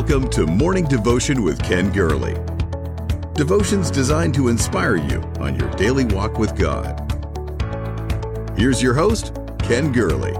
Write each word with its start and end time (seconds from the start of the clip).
Welcome 0.00 0.30
to 0.30 0.46
Morning 0.46 0.86
Devotion 0.86 1.42
with 1.42 1.62
Ken 1.62 1.92
Gurley. 1.92 2.32
Devotions 3.34 3.90
designed 3.90 4.32
to 4.32 4.48
inspire 4.48 4.96
you 4.96 5.20
on 5.38 5.54
your 5.54 5.68
daily 5.72 6.06
walk 6.06 6.38
with 6.38 6.56
God. 6.56 6.96
Here's 8.56 8.82
your 8.82 8.94
host, 8.94 9.36
Ken 9.58 9.92
Gurley. 9.92 10.32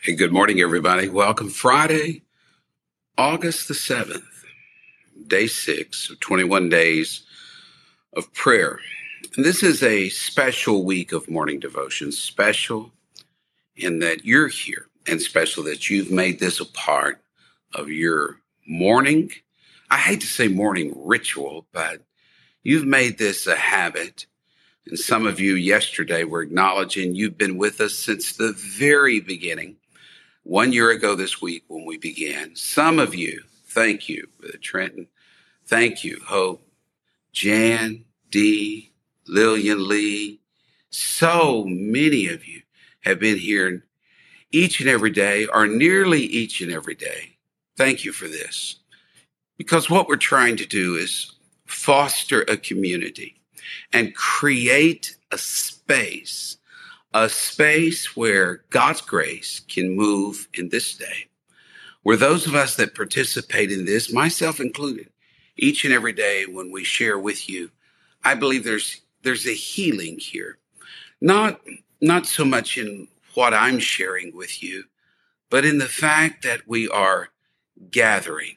Hey, 0.00 0.16
good 0.16 0.32
morning, 0.32 0.60
everybody. 0.60 1.08
Welcome 1.08 1.48
Friday, 1.48 2.24
August 3.16 3.68
the 3.68 3.74
7th, 3.74 4.24
day 5.28 5.46
six 5.46 6.10
of 6.10 6.18
21 6.18 6.68
days 6.68 7.22
of 8.14 8.34
prayer. 8.34 8.80
And 9.36 9.44
this 9.44 9.62
is 9.62 9.80
a 9.80 10.08
special 10.08 10.84
week 10.84 11.12
of 11.12 11.30
morning 11.30 11.60
devotion, 11.60 12.10
special 12.10 12.90
in 13.76 14.00
that 14.00 14.24
you're 14.24 14.48
here 14.48 14.88
and 15.08 15.20
special 15.20 15.64
that 15.64 15.88
you've 15.88 16.10
made 16.10 16.38
this 16.38 16.60
a 16.60 16.64
part 16.64 17.22
of 17.74 17.88
your 17.88 18.40
morning. 18.66 19.30
I 19.90 19.98
hate 19.98 20.20
to 20.22 20.26
say 20.26 20.48
morning 20.48 20.92
ritual, 20.96 21.66
but 21.72 22.02
you've 22.62 22.86
made 22.86 23.18
this 23.18 23.46
a 23.46 23.56
habit. 23.56 24.26
And 24.86 24.98
some 24.98 25.26
of 25.26 25.40
you 25.40 25.54
yesterday 25.54 26.24
were 26.24 26.42
acknowledging 26.42 27.14
you've 27.14 27.38
been 27.38 27.56
with 27.56 27.80
us 27.80 27.94
since 27.94 28.32
the 28.32 28.52
very 28.52 29.20
beginning, 29.20 29.76
one 30.42 30.72
year 30.72 30.90
ago 30.90 31.14
this 31.14 31.42
week 31.42 31.64
when 31.66 31.84
we 31.84 31.98
began. 31.98 32.54
Some 32.54 32.98
of 32.98 33.14
you, 33.14 33.42
thank 33.66 34.08
you, 34.08 34.28
Trenton. 34.60 35.08
Thank 35.66 36.04
you, 36.04 36.20
Hope, 36.24 36.66
Jan, 37.32 38.04
Dee, 38.30 38.92
Lillian 39.26 39.88
Lee. 39.88 40.40
So 40.90 41.64
many 41.64 42.28
of 42.28 42.46
you 42.46 42.62
have 43.00 43.18
been 43.18 43.38
here 43.38 43.84
each 44.52 44.80
and 44.80 44.88
every 44.88 45.10
day, 45.10 45.46
or 45.46 45.66
nearly 45.66 46.22
each 46.22 46.60
and 46.60 46.72
every 46.72 46.94
day. 46.94 47.36
Thank 47.76 48.04
you 48.04 48.12
for 48.12 48.28
this. 48.28 48.76
Because 49.58 49.90
what 49.90 50.08
we're 50.08 50.16
trying 50.16 50.56
to 50.56 50.66
do 50.66 50.96
is 50.96 51.32
foster 51.66 52.42
a 52.42 52.56
community 52.56 53.40
and 53.92 54.14
create 54.14 55.16
a 55.32 55.38
space, 55.38 56.58
a 57.12 57.28
space 57.28 58.16
where 58.16 58.64
God's 58.70 59.00
grace 59.00 59.60
can 59.68 59.96
move 59.96 60.48
in 60.54 60.68
this 60.68 60.96
day. 60.96 61.28
Where 62.02 62.16
those 62.16 62.46
of 62.46 62.54
us 62.54 62.76
that 62.76 62.94
participate 62.94 63.72
in 63.72 63.84
this, 63.84 64.12
myself 64.12 64.60
included, 64.60 65.10
each 65.56 65.84
and 65.84 65.92
every 65.92 66.12
day 66.12 66.44
when 66.46 66.70
we 66.70 66.84
share 66.84 67.18
with 67.18 67.48
you, 67.48 67.70
I 68.24 68.34
believe 68.34 68.64
there's 68.64 69.00
there's 69.22 69.46
a 69.46 69.54
healing 69.54 70.18
here. 70.18 70.58
Not 71.20 71.60
not 72.00 72.26
so 72.26 72.44
much 72.44 72.78
in 72.78 73.08
what 73.36 73.54
I'm 73.54 73.78
sharing 73.78 74.34
with 74.34 74.62
you, 74.62 74.84
but 75.50 75.64
in 75.64 75.78
the 75.78 75.86
fact 75.86 76.42
that 76.42 76.62
we 76.66 76.88
are 76.88 77.28
gathering. 77.90 78.56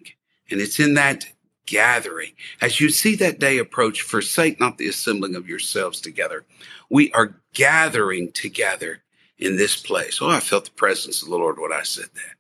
And 0.50 0.59
it's 0.62 0.80
in 0.80 0.96
that 0.96 1.26
gathering. 1.66 2.31
As 2.62 2.80
you 2.80 2.90
see 2.90 3.16
that 3.18 3.40
day 3.40 3.58
approach, 3.58 4.02
forsake 4.02 4.59
not 4.59 4.78
the 4.78 4.88
assembling 4.88 5.36
of 5.36 5.48
yourselves 5.48 6.02
together. 6.02 6.46
We 6.90 7.12
are 7.12 7.36
gathering 7.54 8.31
together 8.31 9.04
in 9.38 9.58
this 9.58 9.78
place. 9.78 10.20
Oh, 10.22 10.30
I 10.30 10.40
felt 10.40 10.66
the 10.66 10.72
presence 10.72 11.22
of 11.22 11.30
the 11.30 11.38
Lord 11.38 11.59
when 11.59 11.72
I 11.72 11.84
said 11.84 12.09
that. 12.16 12.36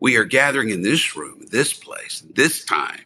We 0.00 0.16
are 0.16 0.24
gathering 0.24 0.70
in 0.70 0.82
this 0.82 1.14
room, 1.14 1.44
this 1.50 1.74
place, 1.74 2.24
this 2.34 2.64
time, 2.64 3.00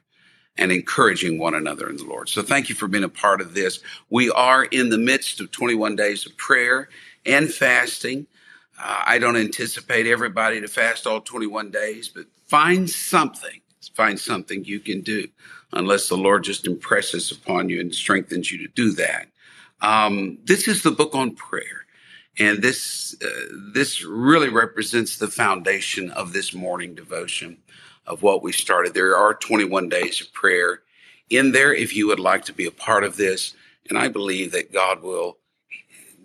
and 0.56 0.70
encouraging 0.70 1.38
one 1.38 1.54
another 1.54 1.90
in 1.90 1.96
the 1.96 2.04
Lord. 2.04 2.28
So 2.28 2.42
thank 2.42 2.68
you 2.68 2.76
for 2.76 2.86
being 2.86 3.02
a 3.02 3.08
part 3.08 3.40
of 3.40 3.54
this. 3.54 3.80
We 4.10 4.30
are 4.30 4.64
in 4.64 4.90
the 4.90 4.98
midst 4.98 5.40
of 5.40 5.50
21 5.50 5.96
days 5.96 6.24
of 6.24 6.36
prayer 6.36 6.88
and 7.26 7.52
fasting. 7.52 8.28
Uh, 8.78 9.02
I 9.06 9.18
don't 9.18 9.36
anticipate 9.36 10.06
everybody 10.06 10.60
to 10.60 10.68
fast 10.68 11.06
all 11.06 11.20
21 11.20 11.70
days, 11.70 12.08
but 12.08 12.26
find 12.46 12.88
something. 12.88 13.60
Find 13.94 14.18
something 14.18 14.64
you 14.64 14.80
can 14.80 15.02
do, 15.02 15.28
unless 15.72 16.08
the 16.08 16.16
Lord 16.16 16.42
just 16.42 16.66
impresses 16.66 17.30
upon 17.30 17.68
you 17.68 17.80
and 17.80 17.94
strengthens 17.94 18.50
you 18.50 18.58
to 18.58 18.68
do 18.74 18.92
that. 18.92 19.28
Um, 19.80 20.38
this 20.44 20.66
is 20.66 20.82
the 20.82 20.90
book 20.90 21.14
on 21.14 21.36
prayer, 21.36 21.84
and 22.38 22.62
this 22.62 23.14
uh, 23.22 23.28
this 23.74 24.02
really 24.02 24.48
represents 24.48 25.18
the 25.18 25.28
foundation 25.28 26.10
of 26.10 26.32
this 26.32 26.54
morning 26.54 26.94
devotion 26.94 27.58
of 28.06 28.22
what 28.22 28.42
we 28.42 28.52
started. 28.52 28.94
There 28.94 29.16
are 29.16 29.34
21 29.34 29.88
days 29.88 30.20
of 30.20 30.32
prayer 30.32 30.80
in 31.30 31.52
there. 31.52 31.74
If 31.74 31.94
you 31.94 32.06
would 32.08 32.20
like 32.20 32.44
to 32.46 32.52
be 32.52 32.66
a 32.66 32.70
part 32.70 33.04
of 33.04 33.16
this, 33.16 33.54
and 33.88 33.98
I 33.98 34.08
believe 34.08 34.52
that 34.52 34.72
God 34.72 35.02
will 35.02 35.38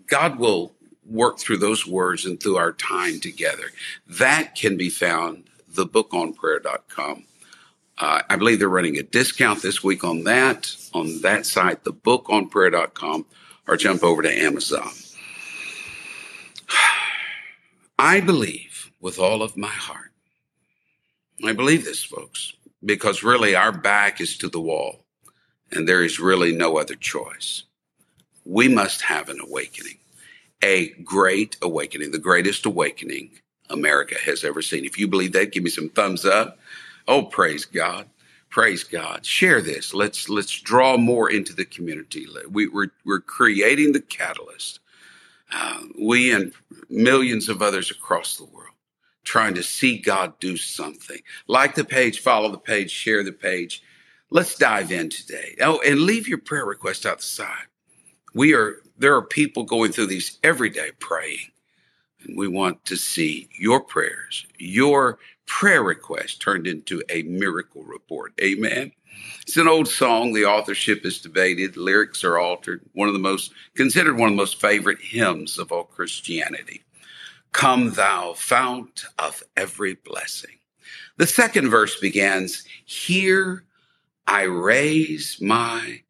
God 0.06 0.38
will 0.38 0.74
work 1.10 1.38
through 1.38 1.58
those 1.58 1.86
words 1.86 2.24
and 2.24 2.40
through 2.40 2.56
our 2.56 2.72
time 2.72 3.20
together. 3.20 3.64
That 4.06 4.54
can 4.54 4.76
be 4.76 4.88
found 4.88 5.44
thebookonprayer.com. 5.72 7.24
Uh, 7.98 8.22
I 8.30 8.36
believe 8.36 8.58
they're 8.58 8.68
running 8.68 8.96
a 8.96 9.02
discount 9.02 9.60
this 9.60 9.84
week 9.84 10.04
on 10.04 10.24
that, 10.24 10.74
on 10.94 11.20
that 11.20 11.44
site, 11.44 11.84
thebookonprayer.com, 11.84 13.26
or 13.68 13.76
jump 13.76 14.02
over 14.02 14.22
to 14.22 14.32
Amazon. 14.32 14.88
I 17.98 18.20
believe 18.20 18.90
with 19.00 19.18
all 19.18 19.42
of 19.42 19.56
my 19.56 19.68
heart. 19.68 20.12
I 21.44 21.52
believe 21.52 21.84
this, 21.84 22.02
folks, 22.02 22.54
because 22.84 23.22
really 23.22 23.54
our 23.54 23.72
back 23.72 24.20
is 24.20 24.36
to 24.38 24.48
the 24.48 24.60
wall 24.60 25.04
and 25.72 25.88
there 25.88 26.02
is 26.02 26.20
really 26.20 26.52
no 26.52 26.78
other 26.78 26.94
choice. 26.94 27.64
We 28.44 28.68
must 28.68 29.02
have 29.02 29.28
an 29.28 29.40
awakening 29.40 29.98
a 30.62 30.90
great 31.04 31.56
awakening, 31.62 32.10
the 32.10 32.18
greatest 32.18 32.66
awakening 32.66 33.30
America 33.68 34.16
has 34.24 34.44
ever 34.44 34.62
seen. 34.62 34.84
If 34.84 34.98
you 34.98 35.08
believe 35.08 35.32
that, 35.32 35.52
give 35.52 35.62
me 35.62 35.70
some 35.70 35.88
thumbs 35.88 36.24
up. 36.24 36.58
Oh, 37.08 37.22
praise 37.22 37.64
God. 37.64 38.08
Praise 38.50 38.84
God. 38.84 39.24
Share 39.24 39.60
this. 39.62 39.94
Let's 39.94 40.28
let's 40.28 40.60
draw 40.60 40.96
more 40.96 41.30
into 41.30 41.52
the 41.52 41.64
community. 41.64 42.26
We, 42.50 42.66
we're, 42.66 42.90
we're 43.04 43.20
creating 43.20 43.92
the 43.92 44.00
catalyst. 44.00 44.80
Uh, 45.52 45.82
we 46.00 46.32
and 46.32 46.52
millions 46.88 47.48
of 47.48 47.62
others 47.62 47.90
across 47.90 48.36
the 48.36 48.44
world 48.44 48.70
trying 49.24 49.54
to 49.54 49.62
see 49.62 49.98
God 49.98 50.38
do 50.40 50.56
something. 50.56 51.20
Like 51.46 51.74
the 51.74 51.84
page, 51.84 52.20
follow 52.20 52.50
the 52.50 52.58
page, 52.58 52.90
share 52.90 53.22
the 53.22 53.32
page. 53.32 53.82
Let's 54.30 54.56
dive 54.56 54.90
in 54.90 55.08
today. 55.08 55.56
Oh, 55.60 55.80
and 55.86 56.00
leave 56.00 56.26
your 56.26 56.38
prayer 56.38 56.64
request 56.64 57.06
outside. 57.06 57.66
We 58.34 58.54
are 58.54 58.82
there 59.00 59.16
are 59.16 59.22
people 59.22 59.64
going 59.64 59.90
through 59.90 60.06
these 60.06 60.38
every 60.44 60.68
day 60.68 60.90
praying. 60.98 61.50
And 62.22 62.36
we 62.36 62.46
want 62.46 62.84
to 62.84 62.96
see 62.96 63.48
your 63.58 63.80
prayers, 63.80 64.46
your 64.58 65.18
prayer 65.46 65.82
requests 65.82 66.36
turned 66.36 66.66
into 66.66 67.02
a 67.08 67.22
miracle 67.22 67.82
report. 67.82 68.32
Amen. 68.40 68.92
It's 69.42 69.56
an 69.56 69.66
old 69.66 69.88
song. 69.88 70.32
The 70.32 70.44
authorship 70.44 71.04
is 71.04 71.20
debated. 71.20 71.76
Lyrics 71.76 72.22
are 72.22 72.38
altered. 72.38 72.82
One 72.92 73.08
of 73.08 73.14
the 73.14 73.20
most, 73.20 73.52
considered 73.74 74.16
one 74.16 74.28
of 74.28 74.34
the 74.34 74.42
most 74.42 74.60
favorite 74.60 75.00
hymns 75.00 75.58
of 75.58 75.72
all 75.72 75.84
Christianity. 75.84 76.84
Come 77.52 77.92
thou 77.92 78.34
fount 78.34 79.04
of 79.18 79.42
every 79.56 79.94
blessing. 79.94 80.58
The 81.16 81.26
second 81.26 81.70
verse 81.70 81.98
begins, 81.98 82.64
Here 82.84 83.64
I 84.26 84.42
raise 84.42 85.38
my 85.40 86.02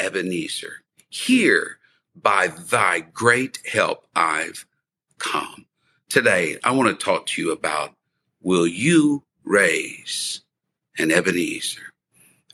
Ebenezer. 0.00 0.82
Here 1.10 1.78
by 2.14 2.48
thy 2.48 3.00
great 3.00 3.58
help 3.70 4.06
I've 4.14 4.66
come. 5.18 5.66
Today, 6.08 6.58
I 6.62 6.70
want 6.70 6.88
to 6.98 7.04
talk 7.04 7.26
to 7.26 7.42
you 7.42 7.52
about 7.52 7.94
will 8.40 8.66
you 8.66 9.24
raise 9.44 10.42
an 10.98 11.10
Ebenezer? 11.10 11.92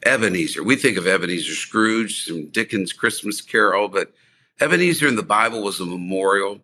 Ebenezer. 0.05 0.63
We 0.63 0.77
think 0.77 0.97
of 0.97 1.07
Ebenezer 1.07 1.55
Scrooge 1.55 2.25
from 2.25 2.49
Dickens' 2.49 2.93
Christmas 2.93 3.41
Carol, 3.41 3.89
but 3.89 4.13
Ebenezer 4.61 5.07
in 5.07 5.17
the 5.17 5.23
Bible 5.23 5.63
was 5.63 5.81
a 5.81 5.87
memorial, 5.87 6.61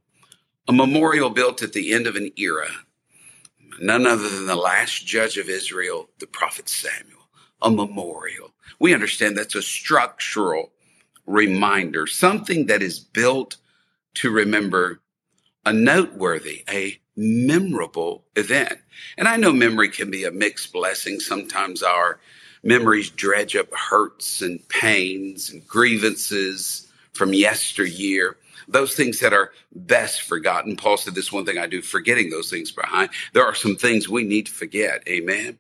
a 0.69 0.73
memorial 0.73 1.31
built 1.31 1.63
at 1.63 1.73
the 1.73 1.93
end 1.93 2.07
of 2.07 2.17
an 2.17 2.31
era. 2.37 2.69
None 3.81 4.07
other 4.07 4.29
than 4.29 4.47
the 4.47 4.57
last 4.57 5.07
judge 5.07 5.37
of 5.37 5.51
Israel, 5.51 6.09
the 6.19 6.27
prophet 6.27 6.69
Samuel, 6.69 7.29
a 7.61 7.71
memorial. 7.71 8.55
We 8.79 8.95
understand 8.95 9.37
that's 9.37 9.55
a 9.55 9.63
structural 9.63 10.73
reminder, 11.27 12.07
something 12.07 12.67
that 12.67 12.83
is 12.83 12.99
built 12.99 13.57
to 14.15 14.31
remember 14.31 15.01
a 15.65 15.73
noteworthy, 15.73 16.65
a 16.71 16.99
memorable 17.17 18.25
event. 18.37 18.79
And 19.19 19.27
I 19.27 19.37
know 19.37 19.53
memory 19.53 19.89
can 19.89 20.11
be 20.11 20.25
a 20.25 20.31
mixed 20.31 20.73
blessing. 20.73 21.19
Sometimes 21.19 21.83
our 21.83 22.21
memories 22.63 23.11
dredge 23.11 23.57
up 23.57 23.73
hurts 23.75 24.43
and 24.43 24.67
pains 24.69 25.51
and 25.51 25.67
grievances 25.67 26.87
from 27.13 27.33
yesteryear. 27.33 28.37
Those 28.69 28.95
things 28.95 29.21
that 29.21 29.33
are 29.33 29.53
best 29.75 30.23
forgotten. 30.23 30.77
Paul 30.77 30.97
said 30.97 31.15
this 31.15 31.33
one 31.33 31.47
thing 31.47 31.59
I 31.59 31.67
do, 31.67 31.83
forgetting 31.83 32.31
those 32.31 32.51
things 32.51 32.73
behind. 32.73 33.11
There 33.33 33.45
are 33.45 33.55
some 33.55 33.77
things 33.77 34.09
we 34.09 34.25
need 34.25 34.47
to 34.47 34.53
forget. 34.53 35.03
Amen. 35.09 35.59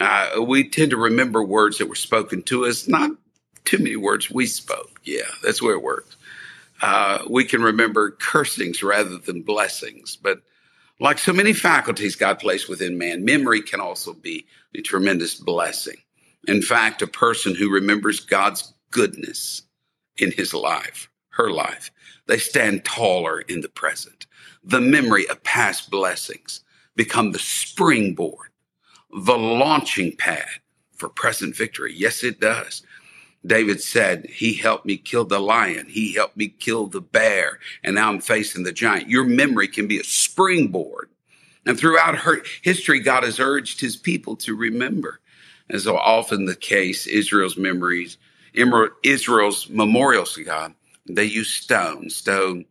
Uh, 0.00 0.42
we 0.46 0.68
tend 0.68 0.90
to 0.90 0.96
remember 0.96 1.42
words 1.42 1.78
that 1.78 1.88
were 1.88 1.96
spoken 1.96 2.42
to 2.42 2.66
us, 2.66 2.86
not 2.86 3.10
too 3.68 3.78
many 3.78 3.96
words 3.96 4.30
we 4.30 4.46
spoke. 4.46 5.00
Yeah, 5.04 5.28
that's 5.44 5.62
where 5.62 5.74
it 5.74 5.82
works. 5.82 6.16
Uh, 6.82 7.18
we 7.28 7.44
can 7.44 7.62
remember 7.62 8.12
cursings 8.12 8.82
rather 8.82 9.18
than 9.18 9.42
blessings, 9.42 10.16
but 10.16 10.42
Like 11.00 11.18
so 11.18 11.32
many 11.32 11.52
faculties 11.52 12.16
God 12.16 12.40
placed 12.40 12.68
within 12.68 12.98
man, 12.98 13.24
memory 13.24 13.62
can 13.62 13.80
also 13.80 14.14
be 14.14 14.46
a 14.74 14.80
tremendous 14.80 15.34
blessing. 15.34 15.96
In 16.48 16.60
fact, 16.60 17.02
a 17.02 17.06
person 17.06 17.54
who 17.54 17.70
remembers 17.70 18.20
God's 18.20 18.72
goodness 18.90 19.62
in 20.16 20.32
his 20.32 20.52
life, 20.52 21.08
her 21.30 21.50
life, 21.50 21.92
they 22.26 22.38
stand 22.38 22.84
taller 22.84 23.40
in 23.42 23.60
the 23.60 23.68
present. 23.68 24.26
The 24.64 24.80
memory 24.80 25.28
of 25.28 25.42
past 25.44 25.90
blessings 25.90 26.62
become 26.96 27.30
the 27.30 27.38
springboard, 27.38 28.48
the 29.12 29.38
launching 29.38 30.16
pad 30.16 30.48
for 30.96 31.08
present 31.08 31.54
victory. 31.54 31.94
Yes, 31.96 32.24
it 32.24 32.40
does. 32.40 32.82
David 33.46 33.80
said, 33.80 34.26
He 34.26 34.54
helped 34.54 34.86
me 34.86 34.96
kill 34.96 35.24
the 35.24 35.38
lion. 35.40 35.86
He 35.88 36.14
helped 36.14 36.36
me 36.36 36.48
kill 36.48 36.86
the 36.86 37.00
bear. 37.00 37.58
And 37.82 37.94
now 37.94 38.08
I'm 38.10 38.20
facing 38.20 38.64
the 38.64 38.72
giant. 38.72 39.08
Your 39.08 39.24
memory 39.24 39.68
can 39.68 39.86
be 39.86 40.00
a 40.00 40.04
springboard. 40.04 41.08
And 41.66 41.78
throughout 41.78 42.16
her 42.16 42.42
history, 42.62 43.00
God 43.00 43.24
has 43.24 43.38
urged 43.38 43.80
his 43.80 43.96
people 43.96 44.36
to 44.36 44.56
remember. 44.56 45.20
And 45.68 45.80
so 45.80 45.96
often 45.96 46.46
the 46.46 46.56
case, 46.56 47.06
Israel's 47.06 47.56
memories, 47.56 48.16
Israel's 48.54 49.68
memorials 49.68 50.34
to 50.34 50.44
God, 50.44 50.74
they 51.06 51.24
use 51.24 51.50
stone. 51.50 52.10
Stone 52.10 52.64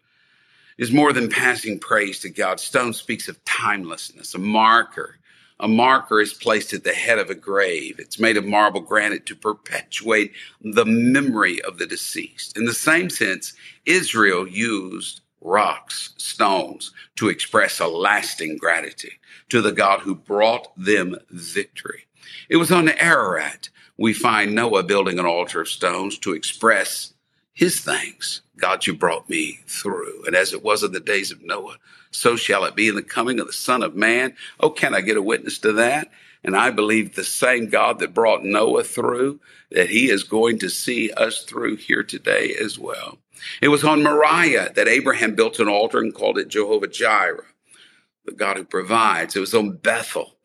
is 0.78 0.92
more 0.92 1.14
than 1.14 1.30
passing 1.30 1.80
praise 1.80 2.20
to 2.22 2.30
God. 2.30 2.60
Stone 2.60 2.94
speaks 2.94 3.28
of 3.28 3.44
timelessness, 3.46 4.34
a 4.36 4.40
marker 4.40 5.18
a 5.60 5.68
marker 5.68 6.22
is 6.22 6.34
placed 6.34 6.74
at 6.74 6.84
the 6.84 6.94
head 6.94 7.20
of 7.20 7.30
a 7.30 7.36
grave. 7.36 8.00
It's 8.00 8.20
made 8.20 8.38
of 8.38 8.46
marble 8.46 8.82
granite 8.82 9.26
to 9.28 9.36
perpetuate 9.36 10.34
the 10.62 10.86
memory 10.86 11.62
of 11.62 11.78
the 11.78 11.88
deceased. 11.88 12.58
In 12.58 12.66
the 12.66 12.74
same 12.74 13.10
sense, 13.10 13.54
Israel 13.86 14.48
used 14.48 15.22
rocks, 15.42 16.14
stones 16.18 16.92
to 17.16 17.30
express 17.30 17.80
a 17.80 17.88
lasting 17.88 18.58
gratitude 18.58 19.12
to 19.50 19.62
the 19.62 19.72
God 19.72 20.02
who 20.02 20.16
brought 20.16 20.68
them 20.78 21.16
victory. 21.30 22.06
It 22.50 22.58
was 22.58 22.72
on 22.72 22.90
Ararat 22.90 23.70
we 23.98 24.14
find 24.14 24.54
Noah 24.54 24.84
building 24.84 25.18
an 25.18 25.26
altar 25.26 25.62
of 25.62 25.68
stones 25.68 26.20
to 26.20 26.34
express 26.34 27.14
his 27.54 27.80
thanks. 27.80 28.42
God, 28.58 28.86
you 28.86 28.94
brought 28.94 29.30
me 29.30 29.60
through. 29.66 30.26
And 30.26 30.36
as 30.36 30.54
it 30.54 30.64
was 30.64 30.84
in 30.84 30.92
the 30.92 31.00
days 31.00 31.32
of 31.32 31.44
Noah, 31.44 31.78
so 32.12 32.36
shall 32.36 32.66
it 32.66 32.76
be 32.76 32.88
in 32.88 32.96
the 32.96 33.04
coming 33.04 33.40
of 33.40 33.48
the 33.48 33.54
Son 33.54 33.84
of 33.84 33.96
Man. 33.96 34.36
Oh, 34.60 34.70
can 34.70 34.94
I 34.94 35.02
get 35.02 35.18
a 35.18 35.22
witness 35.22 35.58
to 35.60 35.74
that? 35.74 36.10
And 36.44 36.56
I 36.56 36.70
believe 36.72 37.16
the 37.16 37.24
same 37.24 37.68
God 37.68 38.00
that 38.00 38.14
brought 38.14 38.44
Noah 38.44 38.84
through, 38.84 39.40
that 39.72 39.90
he 39.90 40.10
is 40.10 40.24
going 40.24 40.60
to 40.60 40.70
see 40.70 41.12
us 41.12 41.44
through 41.44 41.78
here 41.78 42.04
today 42.04 42.56
as 42.56 42.80
well. 42.80 43.18
It 43.62 43.68
was 43.68 43.84
on 43.84 44.04
Moriah 44.04 44.72
that 44.74 44.88
Abraham 44.88 45.36
built 45.36 45.60
an 45.60 45.68
altar 45.68 46.00
and 46.00 46.14
called 46.14 46.38
it 46.38 46.48
Jehovah 46.48 46.88
Jireh, 46.88 47.46
the 48.26 48.32
God 48.32 48.58
who 48.58 48.64
provides. 48.64 49.36
It 49.36 49.42
was 49.42 49.54
on 49.54 49.78
Bethel 49.78 50.36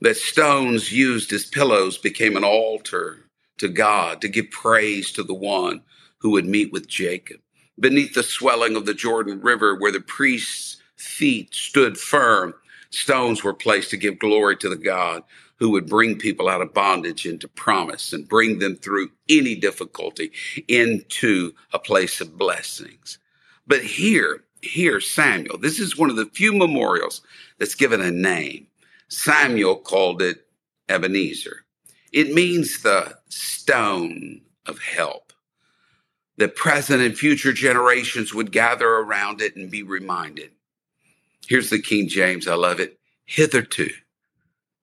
that 0.00 0.16
stones 0.16 0.92
used 0.92 1.32
as 1.32 1.46
pillows 1.46 1.98
became 1.98 2.36
an 2.36 2.44
altar 2.44 3.20
to 3.58 3.68
God 3.68 4.20
to 4.20 4.28
give 4.28 4.50
praise 4.50 5.12
to 5.12 5.22
the 5.22 5.34
one 5.34 5.82
who 6.18 6.30
would 6.30 6.46
meet 6.46 6.72
with 6.72 6.88
Jacob. 6.88 7.40
Beneath 7.78 8.14
the 8.14 8.22
swelling 8.22 8.76
of 8.76 8.86
the 8.86 8.94
Jordan 8.94 9.40
River, 9.40 9.74
where 9.74 9.92
the 9.92 10.00
priests' 10.00 10.76
feet 11.04 11.54
stood 11.54 11.98
firm, 11.98 12.54
stones 12.90 13.44
were 13.44 13.54
placed 13.54 13.90
to 13.90 13.96
give 13.96 14.18
glory 14.18 14.56
to 14.56 14.68
the 14.68 14.76
God 14.76 15.22
who 15.56 15.70
would 15.70 15.86
bring 15.86 16.18
people 16.18 16.48
out 16.48 16.60
of 16.60 16.74
bondage 16.74 17.26
into 17.26 17.48
promise 17.48 18.12
and 18.12 18.28
bring 18.28 18.58
them 18.58 18.76
through 18.76 19.10
any 19.28 19.54
difficulty 19.54 20.32
into 20.68 21.52
a 21.72 21.78
place 21.78 22.20
of 22.20 22.36
blessings. 22.36 23.18
But 23.66 23.82
here, 23.82 24.44
here, 24.62 25.00
Samuel, 25.00 25.58
this 25.58 25.78
is 25.78 25.96
one 25.96 26.10
of 26.10 26.16
the 26.16 26.26
few 26.26 26.52
memorials 26.52 27.22
that's 27.58 27.74
given 27.74 28.00
a 28.00 28.10
name. 28.10 28.66
Samuel 29.08 29.76
called 29.76 30.20
it 30.22 30.46
Ebenezer. 30.88 31.64
It 32.12 32.32
means 32.32 32.82
the 32.82 33.16
stone 33.28 34.40
of 34.66 34.78
help 34.80 35.32
that 36.36 36.56
present 36.56 37.00
and 37.00 37.16
future 37.16 37.52
generations 37.52 38.34
would 38.34 38.50
gather 38.52 38.88
around 38.88 39.40
it 39.40 39.56
and 39.56 39.70
be 39.70 39.82
reminded. 39.82 40.50
Here's 41.48 41.70
the 41.70 41.80
King 41.80 42.08
James. 42.08 42.48
I 42.48 42.54
love 42.54 42.80
it. 42.80 42.98
Hitherto 43.24 43.90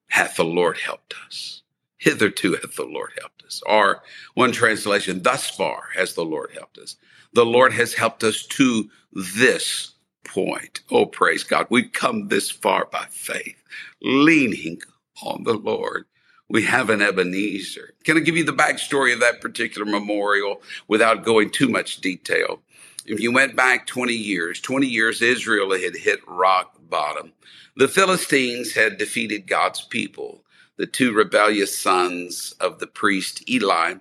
hath 0.08 0.36
the 0.36 0.44
Lord 0.44 0.78
helped 0.78 1.14
us. 1.26 1.62
Hitherto 1.98 2.52
hath 2.52 2.76
the 2.76 2.84
Lord 2.84 3.10
helped 3.20 3.42
us. 3.44 3.62
Or 3.66 4.02
one 4.34 4.52
translation, 4.52 5.22
thus 5.22 5.48
far 5.48 5.84
has 5.94 6.14
the 6.14 6.24
Lord 6.24 6.50
helped 6.52 6.78
us. 6.78 6.96
The 7.32 7.46
Lord 7.46 7.72
has 7.72 7.94
helped 7.94 8.24
us 8.24 8.44
to 8.46 8.90
this 9.12 9.92
point. 10.24 10.80
Oh, 10.90 11.06
praise 11.06 11.44
God. 11.44 11.66
We've 11.70 11.92
come 11.92 12.28
this 12.28 12.50
far 12.50 12.86
by 12.86 13.06
faith, 13.10 13.62
leaning 14.02 14.80
on 15.22 15.44
the 15.44 15.54
Lord 15.54 16.06
we 16.52 16.64
have 16.64 16.90
an 16.90 17.00
Ebenezer. 17.00 17.94
Can 18.04 18.18
I 18.18 18.20
give 18.20 18.36
you 18.36 18.44
the 18.44 18.52
backstory 18.52 19.14
of 19.14 19.20
that 19.20 19.40
particular 19.40 19.90
memorial 19.90 20.60
without 20.86 21.24
going 21.24 21.48
too 21.48 21.66
much 21.66 22.02
detail? 22.02 22.60
If 23.04 23.20
you 23.20 23.32
went 23.32 23.56
back 23.56 23.86
20 23.86 24.14
years, 24.14 24.60
20 24.60 24.86
years 24.86 25.22
Israel 25.22 25.72
had 25.72 25.96
hit 25.96 26.20
rock 26.26 26.76
bottom. 26.88 27.32
The 27.76 27.88
Philistines 27.88 28.74
had 28.74 28.98
defeated 28.98 29.48
God's 29.48 29.82
people. 29.82 30.44
The 30.76 30.86
two 30.86 31.12
rebellious 31.12 31.76
sons 31.76 32.54
of 32.60 32.78
the 32.78 32.86
priest 32.86 33.48
Eli 33.50 33.94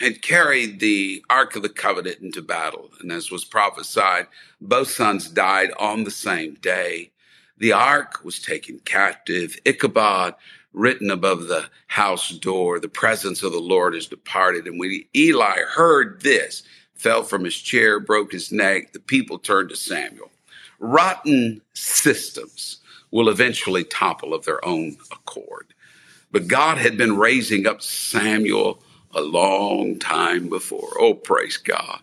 had 0.00 0.22
carried 0.22 0.78
the 0.78 1.24
Ark 1.28 1.56
of 1.56 1.62
the 1.62 1.68
Covenant 1.68 2.18
into 2.20 2.40
battle. 2.40 2.90
And 3.00 3.10
as 3.10 3.30
was 3.30 3.44
prophesied, 3.44 4.28
both 4.60 4.90
sons 4.90 5.28
died 5.28 5.72
on 5.78 6.04
the 6.04 6.10
same 6.10 6.54
day. 6.54 7.10
The 7.56 7.72
ark 7.72 8.20
was 8.22 8.40
taken 8.40 8.78
captive. 8.84 9.58
Ichabod 9.64 10.34
written 10.72 11.10
above 11.10 11.48
the 11.48 11.68
house 11.88 12.30
door, 12.30 12.78
the 12.78 12.88
presence 12.88 13.42
of 13.42 13.50
the 13.50 13.58
Lord 13.58 13.96
is 13.96 14.06
departed. 14.06 14.66
And 14.66 14.78
when 14.78 15.02
Eli 15.16 15.62
heard 15.62 16.20
this, 16.20 16.62
fell 16.98 17.22
from 17.22 17.44
his 17.44 17.56
chair, 17.56 17.98
broke 18.00 18.32
his 18.32 18.52
neck, 18.52 18.92
the 18.92 19.00
people 19.00 19.38
turned 19.38 19.70
to 19.70 19.76
Samuel. 19.76 20.30
Rotten 20.78 21.62
systems 21.72 22.78
will 23.10 23.28
eventually 23.28 23.84
topple 23.84 24.34
of 24.34 24.44
their 24.44 24.64
own 24.64 24.96
accord. 25.10 25.66
But 26.30 26.48
God 26.48 26.78
had 26.78 26.98
been 26.98 27.16
raising 27.16 27.66
up 27.66 27.80
Samuel 27.80 28.82
a 29.14 29.22
long 29.22 29.98
time 29.98 30.48
before. 30.48 30.92
Oh, 31.00 31.14
praise 31.14 31.56
God. 31.56 32.00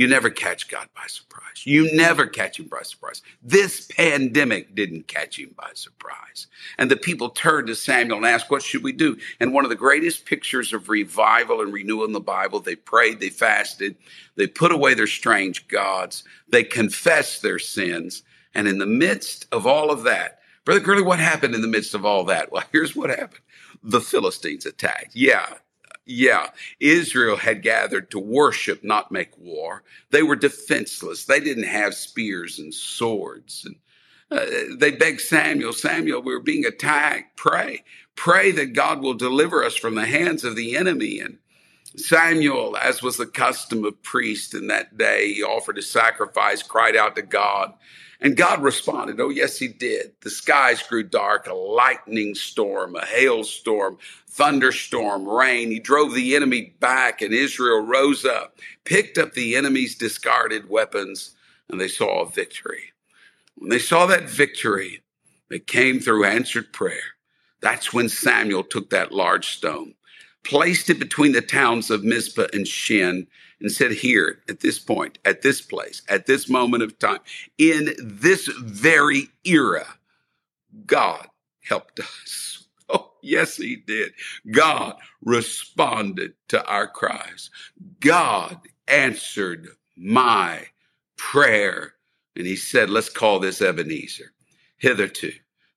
You 0.00 0.06
never 0.06 0.30
catch 0.30 0.68
God 0.68 0.88
by 0.96 1.02
surprise. 1.08 1.66
You 1.66 1.94
never 1.94 2.24
catch 2.24 2.58
him 2.58 2.68
by 2.68 2.80
surprise. 2.80 3.20
This 3.42 3.86
pandemic 3.94 4.74
didn't 4.74 5.08
catch 5.08 5.38
him 5.38 5.54
by 5.58 5.72
surprise. 5.74 6.46
And 6.78 6.90
the 6.90 6.96
people 6.96 7.28
turned 7.28 7.66
to 7.66 7.74
Samuel 7.74 8.16
and 8.16 8.26
asked, 8.26 8.50
What 8.50 8.62
should 8.62 8.82
we 8.82 8.92
do? 8.92 9.18
And 9.40 9.52
one 9.52 9.66
of 9.66 9.68
the 9.68 9.76
greatest 9.76 10.24
pictures 10.24 10.72
of 10.72 10.88
revival 10.88 11.60
and 11.60 11.70
renewal 11.70 12.06
in 12.06 12.14
the 12.14 12.18
Bible, 12.18 12.60
they 12.60 12.76
prayed, 12.76 13.20
they 13.20 13.28
fasted, 13.28 13.94
they 14.36 14.46
put 14.46 14.72
away 14.72 14.94
their 14.94 15.06
strange 15.06 15.68
gods, 15.68 16.24
they 16.48 16.64
confessed 16.64 17.42
their 17.42 17.58
sins. 17.58 18.22
And 18.54 18.66
in 18.66 18.78
the 18.78 18.86
midst 18.86 19.48
of 19.52 19.66
all 19.66 19.90
of 19.90 20.04
that, 20.04 20.38
Brother 20.64 20.80
Gurley, 20.80 21.02
what 21.02 21.18
happened 21.18 21.54
in 21.54 21.60
the 21.60 21.68
midst 21.68 21.92
of 21.92 22.06
all 22.06 22.24
that? 22.24 22.50
Well, 22.50 22.64
here's 22.72 22.96
what 22.96 23.10
happened. 23.10 23.42
The 23.82 24.00
Philistines 24.00 24.64
attacked. 24.64 25.14
Yeah, 25.14 25.56
yeah, 26.06 26.48
Israel 26.80 27.36
had 27.36 27.62
gathered 27.62 28.10
to 28.10 28.18
worship, 28.18 28.82
not 28.82 29.12
make 29.12 29.36
war. 29.38 29.82
They 30.10 30.22
were 30.22 30.36
defenseless. 30.36 31.24
They 31.24 31.40
didn't 31.40 31.64
have 31.64 31.94
spears 31.94 32.58
and 32.58 32.74
swords. 32.74 33.66
And 33.66 33.76
uh, 34.30 34.76
they 34.76 34.92
begged 34.92 35.20
Samuel, 35.20 35.72
Samuel, 35.72 36.22
we're 36.22 36.40
being 36.40 36.64
attacked. 36.64 37.36
Pray, 37.36 37.84
pray 38.16 38.52
that 38.52 38.74
God 38.74 39.02
will 39.02 39.14
deliver 39.14 39.64
us 39.64 39.76
from 39.76 39.94
the 39.94 40.06
hands 40.06 40.44
of 40.44 40.56
the 40.56 40.76
enemy. 40.76 41.20
And 41.20 41.38
Samuel, 41.96 42.76
as 42.76 43.02
was 43.02 43.16
the 43.16 43.26
custom 43.26 43.84
of 43.84 44.02
priests 44.02 44.54
in 44.54 44.68
that 44.68 44.96
day, 44.96 45.34
he 45.34 45.42
offered 45.42 45.78
a 45.78 45.82
sacrifice, 45.82 46.62
cried 46.62 46.96
out 46.96 47.16
to 47.16 47.22
God. 47.22 47.72
And 48.20 48.36
God 48.36 48.62
responded, 48.62 49.20
Oh, 49.20 49.30
yes, 49.30 49.58
he 49.58 49.68
did. 49.68 50.12
The 50.20 50.30
skies 50.30 50.82
grew 50.82 51.02
dark, 51.02 51.46
a 51.46 51.54
lightning 51.54 52.34
storm, 52.34 52.94
a 52.94 53.04
hailstorm, 53.04 53.98
thunderstorm, 54.28 55.26
rain. 55.26 55.70
He 55.70 55.78
drove 55.78 56.14
the 56.14 56.36
enemy 56.36 56.74
back, 56.80 57.22
and 57.22 57.32
Israel 57.32 57.80
rose 57.80 58.24
up, 58.24 58.58
picked 58.84 59.16
up 59.16 59.32
the 59.32 59.56
enemy's 59.56 59.96
discarded 59.96 60.68
weapons, 60.68 61.34
and 61.68 61.80
they 61.80 61.88
saw 61.88 62.22
a 62.22 62.30
victory. 62.30 62.92
When 63.56 63.70
they 63.70 63.78
saw 63.78 64.06
that 64.06 64.28
victory, 64.28 65.02
they 65.48 65.58
came 65.58 66.00
through 66.00 66.24
answered 66.24 66.72
prayer. 66.72 67.14
That's 67.60 67.92
when 67.92 68.08
Samuel 68.08 68.64
took 68.64 68.90
that 68.90 69.12
large 69.12 69.48
stone, 69.48 69.94
placed 70.44 70.90
it 70.90 70.98
between 70.98 71.32
the 71.32 71.42
towns 71.42 71.90
of 71.90 72.04
Mizpah 72.04 72.46
and 72.52 72.66
Shen, 72.66 73.26
and 73.60 73.70
said, 73.72 73.92
Here, 73.92 74.40
at 74.48 74.60
this 74.60 74.78
point, 74.78 75.18
at 75.24 75.42
this 75.42 75.60
place, 75.60 76.02
at 76.08 76.26
this 76.26 76.48
moment 76.48 76.82
of 76.82 76.98
time, 76.98 77.20
in 77.58 77.94
this 78.02 78.48
very 78.48 79.28
era, 79.44 79.86
God 80.86 81.28
helped 81.62 82.00
us. 82.00 82.56
Oh, 82.92 83.12
yes, 83.22 83.56
He 83.56 83.76
did. 83.76 84.12
God 84.50 84.96
responded 85.24 86.34
to 86.48 86.64
our 86.66 86.88
cries. 86.88 87.50
God 88.00 88.58
answered 88.88 89.68
my 89.96 90.66
prayer. 91.16 91.94
And 92.36 92.46
He 92.46 92.56
said, 92.56 92.90
Let's 92.90 93.08
call 93.08 93.38
this 93.38 93.62
Ebenezer. 93.62 94.32
hitherto, 94.78 95.32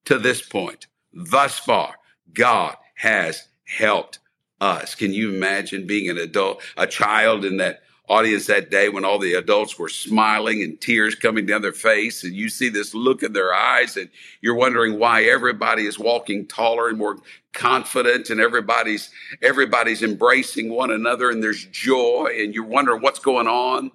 to 0.06 0.18
this 0.18 0.42
point, 0.42 0.88
thus 1.14 1.60
far, 1.60 1.96
God 2.34 2.78
has 2.96 3.48
helped 3.66 4.20
us. 4.64 4.96
Can 4.96 5.14
you 5.14 5.30
imagine 5.30 5.86
being 5.86 6.10
an 6.10 6.18
adult, 6.18 6.62
a 6.78 6.88
child 6.88 7.44
in 7.44 7.58
that 7.58 7.82
audience 8.08 8.48
that 8.48 8.70
day 8.70 8.90
when 8.90 9.06
all 9.06 9.20
the 9.20 9.34
adults 9.34 9.78
were 9.78 9.90
smiling 9.90 10.62
and 10.62 10.80
tears 10.80 11.16
coming 11.16 11.46
down 11.46 11.62
their 11.62 11.72
face 11.72 12.24
and 12.24 12.34
you 12.34 12.50
see 12.50 12.70
this 12.70 12.94
look 12.94 13.24
in 13.24 13.32
their 13.32 13.54
eyes 13.54 13.96
and 13.96 14.10
you're 14.42 14.56
wondering 14.56 15.00
why 15.00 15.24
everybody 15.24 15.86
is 15.86 15.98
walking 15.98 16.46
taller 16.46 16.90
and 16.90 16.98
more 16.98 17.18
confident 17.54 18.30
and 18.30 18.42
everybody's 18.42 19.10
everybody's 19.42 20.04
embracing 20.04 20.70
one 20.70 20.92
another 20.92 21.30
and 21.30 21.42
there's 21.42 21.66
joy 21.66 22.30
and 22.38 22.54
you're 22.54 22.66
wondering 22.66 23.02
what's 23.02 23.20
going 23.20 23.48
on? 23.48 23.92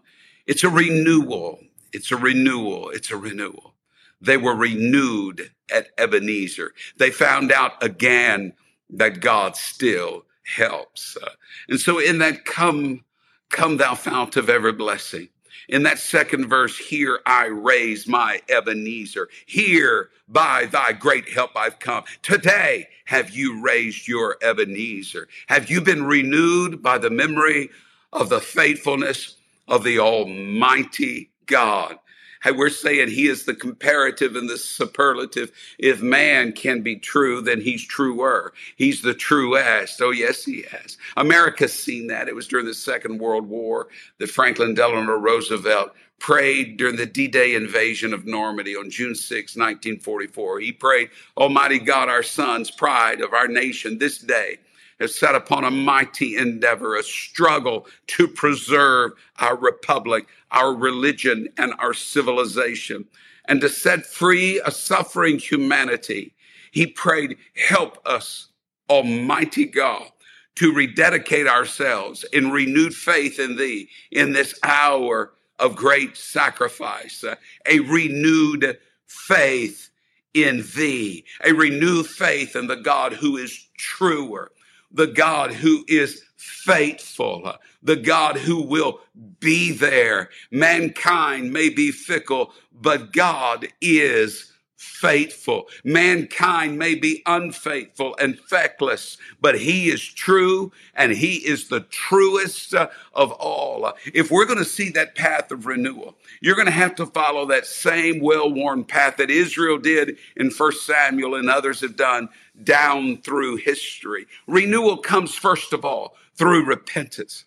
It's 0.46 0.64
a 0.64 0.70
renewal. 0.70 1.58
It's 1.92 2.10
a 2.10 2.16
renewal. 2.16 2.90
It's 2.90 3.10
a 3.10 3.16
renewal. 3.16 3.74
They 4.20 4.36
were 4.36 4.54
renewed 4.54 5.50
at 5.74 5.88
Ebenezer. 5.98 6.72
They 6.96 7.10
found 7.10 7.52
out 7.52 7.82
again 7.82 8.54
that 8.90 9.20
God 9.20 9.54
still 9.54 10.24
helps 10.56 11.16
uh, 11.22 11.30
and 11.68 11.80
so 11.80 11.98
in 11.98 12.18
that 12.18 12.44
come 12.44 13.04
Come, 13.50 13.78
thou 13.78 13.94
fount 13.94 14.36
of 14.36 14.50
every 14.50 14.72
blessing. 14.72 15.28
In 15.68 15.82
that 15.82 15.98
second 15.98 16.48
verse, 16.48 16.76
here 16.78 17.20
I 17.26 17.46
raise 17.46 18.06
my 18.06 18.40
Ebenezer. 18.48 19.28
Here 19.46 20.10
by 20.28 20.66
thy 20.66 20.92
great 20.92 21.28
help 21.28 21.50
I've 21.56 21.78
come. 21.78 22.04
Today 22.22 22.88
have 23.06 23.30
you 23.30 23.62
raised 23.62 24.08
your 24.08 24.36
Ebenezer. 24.42 25.28
Have 25.46 25.70
you 25.70 25.80
been 25.80 26.04
renewed 26.04 26.82
by 26.82 26.98
the 26.98 27.10
memory 27.10 27.70
of 28.12 28.28
the 28.28 28.40
faithfulness 28.40 29.36
of 29.66 29.84
the 29.84 29.98
Almighty 29.98 31.30
God? 31.46 31.98
We're 32.46 32.70
saying 32.70 33.08
he 33.08 33.26
is 33.26 33.44
the 33.44 33.54
comparative 33.54 34.36
and 34.36 34.48
the 34.48 34.58
superlative. 34.58 35.50
If 35.78 36.02
man 36.02 36.52
can 36.52 36.82
be 36.82 36.96
true, 36.96 37.40
then 37.40 37.60
he's 37.60 37.86
truer. 37.86 38.52
He's 38.76 39.02
the 39.02 39.14
truest. 39.14 40.00
Oh, 40.00 40.10
yes, 40.10 40.44
he 40.44 40.64
has. 40.70 40.96
America's 41.16 41.72
seen 41.72 42.06
that. 42.08 42.28
It 42.28 42.34
was 42.34 42.48
during 42.48 42.66
the 42.66 42.74
Second 42.74 43.18
World 43.18 43.48
War 43.48 43.88
that 44.18 44.30
Franklin 44.30 44.74
Delano 44.74 45.14
Roosevelt 45.14 45.92
prayed 46.18 46.76
during 46.76 46.96
the 46.96 47.06
D-Day 47.06 47.54
invasion 47.54 48.12
of 48.12 48.26
Normandy 48.26 48.76
on 48.76 48.90
June 48.90 49.14
6, 49.14 49.56
1944. 49.56 50.60
He 50.60 50.72
prayed, 50.72 51.10
Almighty 51.36 51.78
God, 51.78 52.08
our 52.08 52.24
sons, 52.24 52.70
pride 52.70 53.20
of 53.20 53.32
our 53.32 53.46
nation, 53.46 53.98
this 53.98 54.18
day 54.18 54.58
has 55.00 55.14
set 55.14 55.34
upon 55.34 55.64
a 55.64 55.70
mighty 55.70 56.36
endeavor, 56.36 56.96
a 56.96 57.02
struggle 57.02 57.86
to 58.08 58.28
preserve 58.28 59.12
our 59.38 59.56
republic, 59.56 60.26
our 60.50 60.74
religion, 60.74 61.48
and 61.56 61.72
our 61.78 61.94
civilization, 61.94 63.04
and 63.46 63.60
to 63.60 63.68
set 63.68 64.04
free 64.06 64.60
a 64.64 64.70
suffering 64.70 65.38
humanity. 65.38 66.34
He 66.72 66.86
prayed, 66.86 67.36
Help 67.54 67.98
us, 68.06 68.48
Almighty 68.90 69.64
God, 69.64 70.10
to 70.56 70.72
rededicate 70.72 71.46
ourselves 71.46 72.24
in 72.32 72.50
renewed 72.50 72.94
faith 72.94 73.38
in 73.38 73.56
Thee 73.56 73.88
in 74.10 74.32
this 74.32 74.58
hour 74.62 75.32
of 75.58 75.76
great 75.76 76.16
sacrifice, 76.16 77.24
a 77.66 77.80
renewed 77.80 78.78
faith 79.06 79.90
in 80.34 80.64
Thee, 80.76 81.24
a 81.44 81.52
renewed 81.52 82.06
faith 82.06 82.54
in 82.54 82.66
the 82.66 82.76
God 82.76 83.12
who 83.12 83.36
is 83.36 83.68
truer, 83.78 84.50
the 84.90 85.06
God 85.06 85.52
who 85.52 85.84
is 85.88 86.22
faithful, 86.36 87.54
the 87.82 87.96
God 87.96 88.36
who 88.36 88.62
will 88.62 89.00
be 89.40 89.72
there. 89.72 90.30
Mankind 90.50 91.52
may 91.52 91.68
be 91.68 91.90
fickle, 91.90 92.52
but 92.72 93.12
God 93.12 93.68
is 93.80 94.52
faithful. 94.78 95.66
Mankind 95.82 96.78
may 96.78 96.94
be 96.94 97.20
unfaithful 97.26 98.16
and 98.20 98.38
feckless, 98.38 99.18
but 99.40 99.58
he 99.58 99.90
is 99.90 100.00
true 100.00 100.70
and 100.94 101.10
he 101.10 101.36
is 101.36 101.68
the 101.68 101.80
truest 101.80 102.74
uh, 102.74 102.86
of 103.12 103.32
all. 103.32 103.92
If 104.14 104.30
we're 104.30 104.46
going 104.46 104.60
to 104.60 104.64
see 104.64 104.90
that 104.90 105.16
path 105.16 105.50
of 105.50 105.66
renewal, 105.66 106.16
you're 106.40 106.54
going 106.54 106.66
to 106.66 106.72
have 106.72 106.94
to 106.96 107.06
follow 107.06 107.44
that 107.46 107.66
same 107.66 108.20
well-worn 108.20 108.84
path 108.84 109.16
that 109.16 109.30
Israel 109.30 109.78
did 109.78 110.16
in 110.36 110.50
First 110.50 110.86
Samuel 110.86 111.34
and 111.34 111.50
others 111.50 111.80
have 111.80 111.96
done 111.96 112.28
down 112.62 113.16
through 113.22 113.56
history. 113.56 114.26
Renewal 114.46 114.98
comes 114.98 115.34
first 115.34 115.72
of 115.72 115.84
all 115.84 116.14
through 116.36 116.64
repentance. 116.64 117.46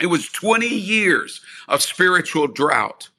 It 0.00 0.06
was 0.06 0.30
20 0.30 0.66
years 0.66 1.42
of 1.68 1.82
spiritual 1.82 2.46
drought, 2.46 3.10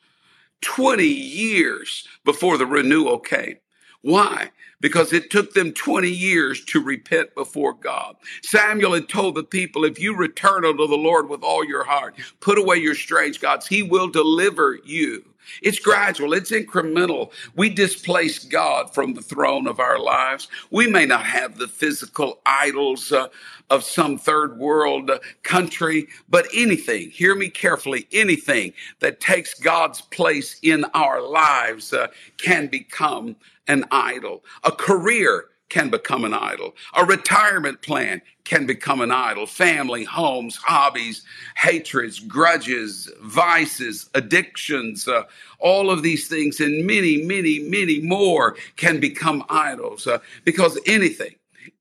20 0.61 1.05
years 1.05 2.07
before 2.25 2.57
the 2.57 2.65
renewal 2.65 3.19
came. 3.19 3.57
Why? 4.01 4.51
Because 4.79 5.11
it 5.11 5.29
took 5.29 5.53
them 5.53 5.73
20 5.73 6.09
years 6.09 6.63
to 6.65 6.81
repent 6.81 7.35
before 7.35 7.73
God. 7.73 8.15
Samuel 8.41 8.93
had 8.93 9.09
told 9.09 9.35
the 9.35 9.43
people, 9.43 9.83
if 9.83 9.99
you 9.99 10.15
return 10.15 10.63
unto 10.63 10.87
the 10.87 10.95
Lord 10.95 11.27
with 11.27 11.43
all 11.43 11.65
your 11.65 11.83
heart, 11.83 12.15
put 12.39 12.57
away 12.57 12.77
your 12.77 12.95
strange 12.95 13.41
gods, 13.41 13.67
he 13.67 13.83
will 13.83 14.07
deliver 14.07 14.79
you. 14.85 15.25
It's 15.61 15.79
gradual, 15.79 16.33
it's 16.33 16.51
incremental. 16.51 17.31
We 17.55 17.69
displace 17.69 18.39
God 18.39 18.93
from 18.93 19.13
the 19.13 19.21
throne 19.21 19.67
of 19.67 19.79
our 19.79 19.99
lives. 19.99 20.47
We 20.69 20.87
may 20.87 21.05
not 21.05 21.25
have 21.25 21.57
the 21.57 21.67
physical 21.67 22.39
idols 22.45 23.11
uh, 23.11 23.27
of 23.69 23.83
some 23.83 24.17
third 24.17 24.57
world 24.57 25.09
uh, 25.09 25.19
country, 25.43 26.07
but 26.29 26.47
anything, 26.53 27.09
hear 27.09 27.35
me 27.35 27.49
carefully, 27.49 28.07
anything 28.11 28.73
that 28.99 29.19
takes 29.19 29.53
God's 29.59 30.01
place 30.01 30.59
in 30.61 30.85
our 30.93 31.21
lives 31.21 31.93
uh, 31.93 32.07
can 32.37 32.67
become 32.67 33.35
an 33.69 33.85
idol. 33.91 34.43
A 34.65 34.71
career 34.71 35.45
can 35.69 35.89
become 35.89 36.25
an 36.25 36.33
idol. 36.33 36.75
A 36.97 37.05
retirement 37.05 37.81
plan 37.81 38.21
can 38.43 38.65
become 38.65 39.01
an 39.01 39.11
idol. 39.11 39.45
Family, 39.45 40.03
homes, 40.03 40.55
hobbies, 40.55 41.23
hatreds, 41.55 42.19
grudges, 42.19 43.09
vices, 43.21 44.09
addictions, 44.15 45.07
uh, 45.07 45.23
all 45.59 45.91
of 45.91 46.01
these 46.01 46.27
things 46.27 46.59
and 46.59 46.85
many, 46.85 47.21
many, 47.21 47.59
many 47.59 47.99
more 48.01 48.57
can 48.75 48.99
become 48.99 49.45
idols 49.49 50.07
uh, 50.07 50.17
because 50.43 50.79
anything, 50.87 51.35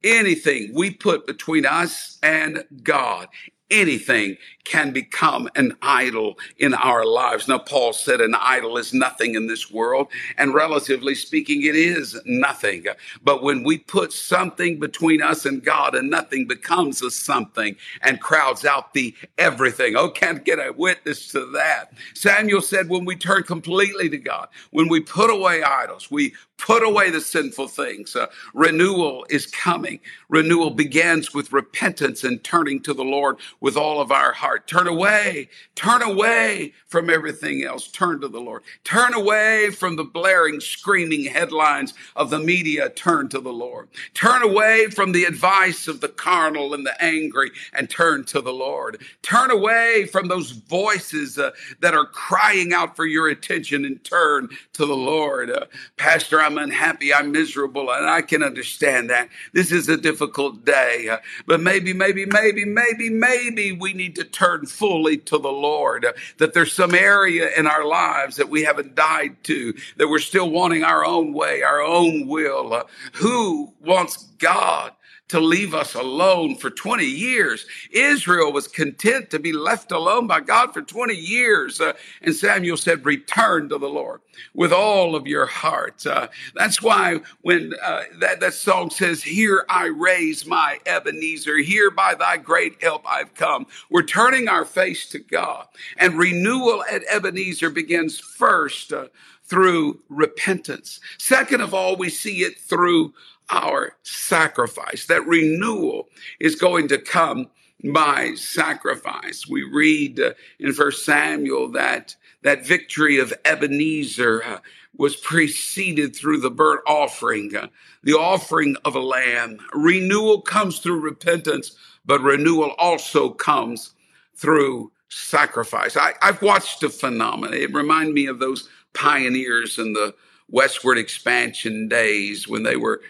anything 0.04 0.74
we 0.74 0.90
put 0.90 1.26
between 1.26 1.64
us 1.64 2.18
and 2.22 2.64
God, 2.82 3.28
anything 3.70 4.36
can 4.64 4.92
become 4.92 5.48
an 5.56 5.76
idol 5.80 6.38
in 6.58 6.74
our 6.74 7.04
lives. 7.04 7.48
Now, 7.48 7.58
Paul 7.58 7.92
said 7.92 8.20
an 8.20 8.34
idol 8.34 8.76
is 8.76 8.92
nothing 8.92 9.34
in 9.34 9.46
this 9.46 9.70
world, 9.70 10.08
and 10.36 10.52
relatively 10.54 11.14
speaking, 11.14 11.62
it 11.62 11.74
is 11.74 12.20
nothing. 12.26 12.84
But 13.22 13.42
when 13.42 13.62
we 13.62 13.78
put 13.78 14.12
something 14.12 14.78
between 14.78 15.22
us 15.22 15.46
and 15.46 15.64
God 15.64 15.94
and 15.94 16.10
nothing 16.10 16.46
becomes 16.46 17.02
a 17.02 17.10
something 17.10 17.76
and 18.02 18.20
crowds 18.20 18.64
out 18.64 18.92
the 18.92 19.14
everything, 19.38 19.96
oh, 19.96 20.10
can't 20.10 20.44
get 20.44 20.58
a 20.58 20.72
witness 20.76 21.28
to 21.32 21.46
that. 21.52 21.92
Samuel 22.14 22.60
said 22.60 22.88
when 22.88 23.04
we 23.04 23.16
turn 23.16 23.42
completely 23.44 24.08
to 24.10 24.18
God, 24.18 24.48
when 24.70 24.88
we 24.88 25.00
put 25.00 25.30
away 25.30 25.62
idols, 25.62 26.10
we 26.10 26.34
put 26.58 26.82
away 26.82 27.10
the 27.10 27.20
sinful 27.20 27.68
things. 27.68 28.14
Uh, 28.14 28.26
renewal 28.54 29.24
is 29.30 29.46
coming. 29.46 30.00
Renewal 30.28 30.70
begins 30.70 31.32
with 31.32 31.52
repentance 31.52 32.24
and 32.24 32.42
turning 32.44 32.80
to 32.82 32.92
the 32.92 33.04
Lord 33.04 33.36
with 33.60 33.76
all 33.76 34.00
of 34.00 34.12
our 34.12 34.32
heart. 34.32 34.66
Turn 34.66 34.86
away, 34.86 35.48
turn 35.74 36.02
away 36.02 36.74
from 36.86 37.08
everything 37.08 37.64
else. 37.64 37.88
Turn 37.88 38.20
to 38.20 38.28
the 38.28 38.40
Lord. 38.40 38.62
Turn 38.84 39.14
away 39.14 39.70
from 39.70 39.96
the 39.96 40.04
blaring, 40.04 40.60
screaming 40.60 41.24
headlines 41.24 41.94
of 42.16 42.30
the 42.30 42.38
media. 42.38 42.90
Turn 42.90 43.28
to 43.30 43.40
the 43.40 43.52
Lord. 43.52 43.88
Turn 44.14 44.42
away 44.42 44.88
from 44.88 45.12
the 45.12 45.24
advice 45.24 45.88
of 45.88 46.00
the 46.00 46.08
carnal 46.08 46.74
and 46.74 46.84
the 46.84 47.02
angry 47.02 47.50
and 47.72 47.88
turn 47.88 48.24
to 48.24 48.40
the 48.40 48.52
Lord. 48.52 49.02
Turn 49.22 49.50
away 49.50 50.06
from 50.06 50.28
those 50.28 50.50
voices 50.50 51.38
uh, 51.38 51.50
that 51.80 51.94
are 51.94 52.06
crying 52.06 52.72
out 52.72 52.96
for 52.96 53.06
your 53.06 53.28
attention 53.28 53.84
and 53.84 54.02
turn 54.04 54.48
to 54.74 54.86
the 54.86 54.96
Lord. 54.96 55.50
Uh, 55.50 55.66
Pastor, 55.96 56.40
I'm 56.48 56.56
unhappy. 56.56 57.12
I'm 57.12 57.30
miserable 57.30 57.90
and 57.90 58.08
I 58.08 58.22
can 58.22 58.42
understand 58.42 59.10
that. 59.10 59.28
This 59.52 59.70
is 59.70 59.86
a 59.90 59.98
difficult 59.98 60.64
day, 60.64 61.14
but 61.46 61.60
maybe, 61.60 61.92
maybe, 61.92 62.24
maybe, 62.24 62.64
maybe, 62.64 63.10
maybe 63.10 63.72
we 63.72 63.92
need 63.92 64.16
to 64.16 64.24
turn 64.24 64.64
fully 64.64 65.18
to 65.18 65.36
the 65.36 65.52
Lord, 65.52 66.06
that 66.38 66.54
there's 66.54 66.72
some 66.72 66.94
area 66.94 67.50
in 67.54 67.66
our 67.66 67.84
lives 67.84 68.36
that 68.36 68.48
we 68.48 68.64
haven't 68.64 68.94
died 68.94 69.36
to, 69.44 69.74
that 69.98 70.08
we're 70.08 70.20
still 70.20 70.48
wanting 70.48 70.84
our 70.84 71.04
own 71.04 71.34
way, 71.34 71.60
our 71.62 71.82
own 71.82 72.26
will. 72.26 72.88
Who 73.16 73.74
wants 73.82 74.16
God 74.38 74.92
to 75.28 75.40
leave 75.40 75.74
us 75.74 75.94
alone 75.94 76.56
for 76.56 76.70
20 76.70 77.04
years. 77.04 77.66
Israel 77.90 78.52
was 78.52 78.66
content 78.66 79.30
to 79.30 79.38
be 79.38 79.52
left 79.52 79.92
alone 79.92 80.26
by 80.26 80.40
God 80.40 80.72
for 80.72 80.82
20 80.82 81.14
years. 81.14 81.80
Uh, 81.80 81.92
and 82.22 82.34
Samuel 82.34 82.76
said, 82.76 83.04
return 83.04 83.68
to 83.68 83.78
the 83.78 83.88
Lord 83.88 84.20
with 84.54 84.72
all 84.72 85.14
of 85.14 85.26
your 85.26 85.46
heart. 85.46 86.06
Uh, 86.06 86.28
that's 86.54 86.82
why 86.82 87.20
when 87.42 87.74
uh, 87.82 88.02
that, 88.20 88.40
that 88.40 88.54
song 88.54 88.90
says, 88.90 89.22
here 89.22 89.64
I 89.68 89.86
raise 89.86 90.46
my 90.46 90.78
Ebenezer, 90.86 91.58
here 91.58 91.90
by 91.90 92.14
thy 92.14 92.38
great 92.38 92.82
help 92.82 93.04
I've 93.06 93.34
come. 93.34 93.66
We're 93.90 94.02
turning 94.02 94.48
our 94.48 94.64
face 94.64 95.08
to 95.10 95.18
God 95.18 95.66
and 95.96 96.18
renewal 96.18 96.84
at 96.90 97.02
Ebenezer 97.10 97.70
begins 97.70 98.18
first 98.18 98.92
uh, 98.92 99.08
through 99.48 100.00
repentance. 100.08 101.00
Second 101.18 101.60
of 101.60 101.74
all, 101.74 101.96
we 101.96 102.10
see 102.10 102.42
it 102.42 102.58
through 102.60 103.14
our 103.50 103.96
sacrifice. 104.02 105.06
That 105.06 105.26
renewal 105.26 106.08
is 106.38 106.54
going 106.54 106.88
to 106.88 106.98
come 106.98 107.48
by 107.92 108.34
sacrifice. 108.34 109.46
We 109.48 109.62
read 109.62 110.20
uh, 110.20 110.32
in 110.58 110.72
First 110.72 111.04
Samuel 111.04 111.68
that 111.72 112.16
that 112.42 112.66
victory 112.66 113.18
of 113.18 113.32
Ebenezer 113.44 114.44
uh, 114.44 114.58
was 114.96 115.16
preceded 115.16 116.14
through 116.14 116.40
the 116.40 116.50
burnt 116.50 116.80
offering, 116.86 117.54
uh, 117.56 117.68
the 118.02 118.14
offering 118.14 118.76
of 118.84 118.94
a 118.94 119.00
lamb. 119.00 119.58
Renewal 119.72 120.40
comes 120.40 120.80
through 120.80 121.00
repentance, 121.00 121.76
but 122.04 122.20
renewal 122.20 122.74
also 122.78 123.30
comes 123.30 123.94
through 124.34 124.90
sacrifice. 125.08 125.96
I, 125.96 126.14
have 126.20 126.42
watched 126.42 126.82
a 126.82 126.88
phenomenon. 126.90 127.54
It 127.54 127.72
reminded 127.72 128.14
me 128.14 128.26
of 128.26 128.38
those 128.40 128.68
pioneers 128.94 129.78
in 129.78 129.92
the 129.92 130.14
westward 130.50 130.98
expansion 130.98 131.88
days 131.88 132.48
when 132.48 132.62
they 132.62 132.76
were 132.76 133.00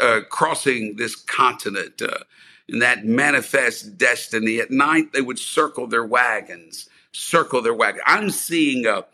uh, 0.00 0.20
crossing 0.28 0.96
this 0.96 1.16
continent 1.16 2.02
uh, 2.02 2.18
in 2.68 2.80
that 2.80 3.04
manifest 3.04 3.96
destiny. 3.96 4.60
At 4.60 4.70
night, 4.70 5.12
they 5.12 5.22
would 5.22 5.38
circle 5.38 5.86
their 5.86 6.04
wagons, 6.04 6.88
circle 7.12 7.62
their 7.62 7.74
wagon. 7.74 8.00
I'm 8.06 8.30
seeing 8.30 8.86
a, 8.86 9.04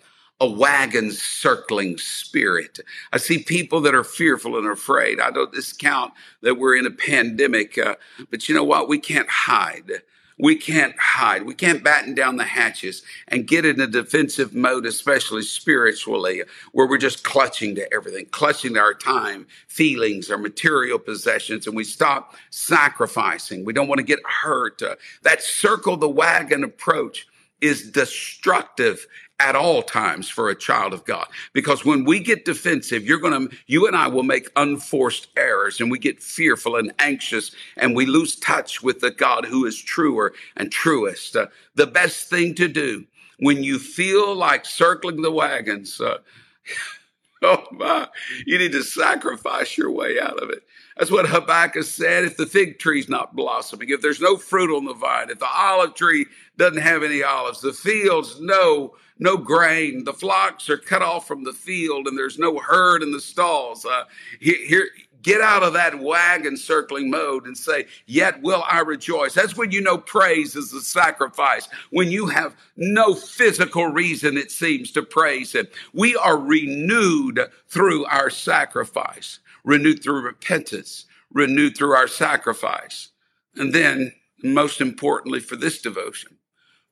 a 0.40 0.49
wagon 0.49 1.12
circling 1.12 1.99
spirit. 1.99 2.80
I 3.12 3.18
see 3.18 3.38
people 3.38 3.80
that 3.82 3.94
are 3.94 4.04
fearful 4.04 4.58
and 4.58 4.66
afraid. 4.66 5.20
I 5.20 5.30
don't 5.30 5.52
discount 5.52 6.12
that 6.40 6.56
we're 6.56 6.76
in 6.76 6.87
a 6.87 6.90
pandemic, 6.90 7.78
uh, 7.78 7.96
but 8.30 8.49
you 8.49 8.54
know 8.54 8.64
what? 8.64 8.88
We 8.88 8.99
can't 8.99 9.28
hide. 9.28 10.02
We 10.42 10.56
can't 10.56 10.99
hide. 10.99 11.44
We 11.44 11.54
can't 11.54 11.84
batten 11.84 12.16
down 12.16 12.37
the 12.37 12.42
hatches 12.42 13.04
and 13.28 13.46
get 13.46 13.64
in 13.64 13.80
a 13.80 13.87
defensive 13.87 14.56
mode, 14.56 14.87
especially 14.87 15.42
spiritually, 15.42 16.42
where 16.72 16.88
we're 16.88 16.99
just 16.99 17.22
clutching 17.22 17.76
to 17.76 17.94
everything, 17.94 18.26
clutching 18.26 18.75
to 18.75 18.80
our 18.80 18.92
time, 18.92 19.46
feelings, 19.68 20.32
our 20.32 20.38
material 20.38 20.99
possessions, 20.99 21.68
and 21.68 21.76
we 21.76 21.84
stop 21.84 22.34
sacrificing. 22.50 23.64
We 23.64 23.72
don't 23.72 23.87
want 23.87 24.00
to 24.00 24.04
get 24.04 24.18
hurt. 24.26 24.82
Uh, 24.82 24.96
that 25.22 25.44
circle 25.44 25.96
the 25.96 26.08
wagon 26.08 26.64
approach 26.64 27.28
is 27.62 27.90
destructive 27.90 29.07
at 29.40 29.57
all 29.57 29.83
times 29.83 30.28
for 30.28 30.50
a 30.50 30.54
child 30.54 30.92
of 30.92 31.04
God. 31.04 31.26
Because 31.52 31.85
when 31.85 32.04
we 32.04 32.21
get 32.21 32.45
defensive, 32.45 33.04
you're 33.04 33.19
going 33.19 33.49
to, 33.49 33.57
you 33.66 33.87
and 33.87 33.97
I 33.97 34.07
will 34.07 34.23
make 34.23 34.50
unforced 34.54 35.28
errors 35.37 35.81
and 35.81 35.90
we 35.90 35.99
get 35.99 36.23
fearful 36.23 36.76
and 36.76 36.92
anxious 36.99 37.50
and 37.76 37.97
we 37.97 38.07
lose 38.07 38.37
touch 38.37 38.83
with 38.83 39.00
the 39.00 39.11
God 39.11 39.45
who 39.45 39.64
is 39.64 39.81
truer 39.81 40.33
and 40.57 40.71
truest. 40.71 41.35
Uh, 41.35 41.47
the 41.75 41.87
best 41.87 42.28
thing 42.28 42.54
to 42.57 42.69
do 42.69 43.04
when 43.38 43.64
you 43.64 43.78
feel 43.78 44.35
like 44.35 44.64
circling 44.64 45.23
the 45.23 45.33
wagons, 45.33 46.00
uh, 46.00 46.19
oh 47.44 47.64
my, 47.72 48.09
you 48.46 48.57
need 48.59 48.72
to 48.72 48.85
sacrifice 48.85 49.76
your 49.76 49.90
way 49.90 50.20
out 50.20 50.40
of 50.42 50.50
it. 50.50 50.62
That's 50.96 51.11
what 51.11 51.28
Habakkuk 51.28 51.83
said. 51.85 52.24
If 52.24 52.37
the 52.37 52.46
fig 52.46 52.78
tree's 52.78 53.09
not 53.09 53.35
blossoming, 53.35 53.88
if 53.90 54.00
there's 54.00 54.20
no 54.20 54.37
fruit 54.37 54.74
on 54.74 54.85
the 54.85 54.94
vine, 54.94 55.31
if 55.31 55.40
the 55.40 55.48
olive 55.48 55.94
tree 55.94 56.26
doesn't 56.57 56.83
have 56.83 57.02
any 57.02 57.22
olives, 57.22 57.61
the 57.61 57.72
fields 57.72 58.40
no 58.40 58.94
no 59.18 59.37
grain, 59.37 60.05
the 60.05 60.12
flocks 60.12 60.68
are 60.68 60.78
cut 60.78 61.02
off 61.02 61.28
from 61.28 61.44
the 61.44 61.52
field, 61.52 62.09
and 62.09 62.18
there's 62.18 62.38
no 62.38 62.59
herd 62.59 63.02
in 63.02 63.12
the 63.12 63.20
stalls. 63.20 63.85
Uh, 63.85 64.05
here, 64.40 64.88
get 65.22 65.40
out 65.40 65.62
of 65.62 65.72
that 65.72 66.00
wagon 66.00 66.56
circling 66.56 67.11
mode 67.11 67.46
and 67.46 67.56
say, 67.56 67.87
Yet 68.06 68.42
will 68.42 68.64
I 68.68 68.80
rejoice. 68.80 69.35
That's 69.35 69.56
when 69.56 69.70
you 69.70 69.80
know 69.80 69.98
praise 69.98 70.56
is 70.56 70.72
a 70.72 70.80
sacrifice, 70.80 71.68
when 71.90 72.11
you 72.11 72.26
have 72.26 72.56
no 72.76 73.14
physical 73.14 73.87
reason, 73.87 74.37
it 74.37 74.50
seems, 74.50 74.92
to 74.92 75.02
praise 75.02 75.52
Him. 75.52 75.68
We 75.92 76.16
are 76.16 76.38
renewed 76.38 77.40
through 77.68 78.04
our 78.06 78.30
sacrifice 78.30 79.38
renewed 79.64 80.02
through 80.02 80.22
repentance, 80.22 81.06
renewed 81.32 81.76
through 81.76 81.92
our 81.92 82.08
sacrifice. 82.08 83.08
And 83.56 83.74
then, 83.74 84.12
most 84.42 84.80
importantly 84.80 85.40
for 85.40 85.56
this 85.56 85.80
devotion, 85.80 86.38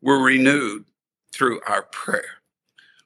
we're 0.00 0.22
renewed 0.22 0.84
through 1.32 1.60
our 1.66 1.82
prayer. 1.82 2.39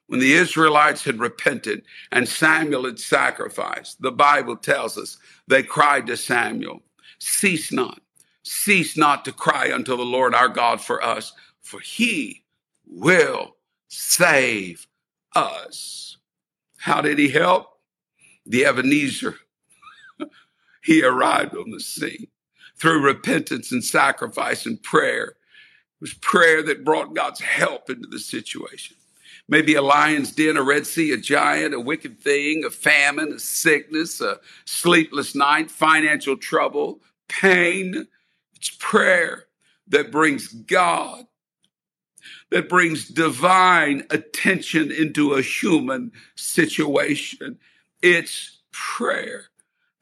When 0.07 0.19
the 0.19 0.33
Israelites 0.33 1.03
had 1.03 1.19
repented 1.19 1.83
and 2.11 2.27
Samuel 2.27 2.85
had 2.85 2.99
sacrificed, 2.99 4.01
the 4.01 4.11
Bible 4.11 4.55
tells 4.55 4.97
us 4.97 5.17
they 5.47 5.63
cried 5.63 6.05
to 6.07 6.17
Samuel, 6.17 6.83
Cease 7.17 7.71
not, 7.71 8.01
cease 8.43 8.95
not 8.95 9.25
to 9.25 9.31
cry 9.31 9.71
unto 9.73 9.97
the 9.97 10.05
Lord 10.05 10.35
our 10.35 10.49
God 10.49 10.79
for 10.79 11.03
us, 11.03 11.33
for 11.61 11.79
he 11.79 12.43
will 12.85 13.55
save 13.87 14.85
us. 15.35 16.17
How 16.77 17.01
did 17.01 17.17
he 17.17 17.29
help? 17.29 17.67
The 18.45 18.65
Ebenezer 18.65 19.39
he 20.83 21.03
arrived 21.03 21.55
on 21.55 21.71
the 21.71 21.79
scene 21.79 22.27
through 22.77 23.01
repentance 23.01 23.71
and 23.71 23.83
sacrifice 23.83 24.67
and 24.67 24.81
prayer. 24.83 25.29
It 25.29 26.01
was 26.01 26.13
prayer 26.13 26.61
that 26.63 26.85
brought 26.85 27.15
God's 27.15 27.39
help 27.39 27.89
into 27.89 28.07
the 28.07 28.19
situation. 28.19 28.97
Maybe 29.47 29.75
a 29.75 29.81
lion's 29.81 30.31
den, 30.31 30.57
a 30.57 30.63
Red 30.63 30.87
Sea, 30.87 31.11
a 31.11 31.17
giant, 31.17 31.75
a 31.75 31.79
wicked 31.79 32.19
thing, 32.19 32.63
a 32.65 32.71
famine, 32.71 33.33
a 33.33 33.39
sickness, 33.39 34.19
a 34.19 34.39
sleepless 34.65 35.35
night, 35.35 35.69
financial 35.69 36.35
trouble, 36.35 36.99
pain. 37.27 38.07
It's 38.55 38.75
prayer 38.79 39.45
that 39.87 40.11
brings 40.11 40.47
God, 40.47 41.25
that 42.49 42.67
brings 42.67 43.07
divine 43.07 44.07
attention 44.09 44.91
into 44.91 45.33
a 45.33 45.43
human 45.43 46.11
situation. 46.35 47.59
It's 48.01 48.61
prayer 48.71 49.45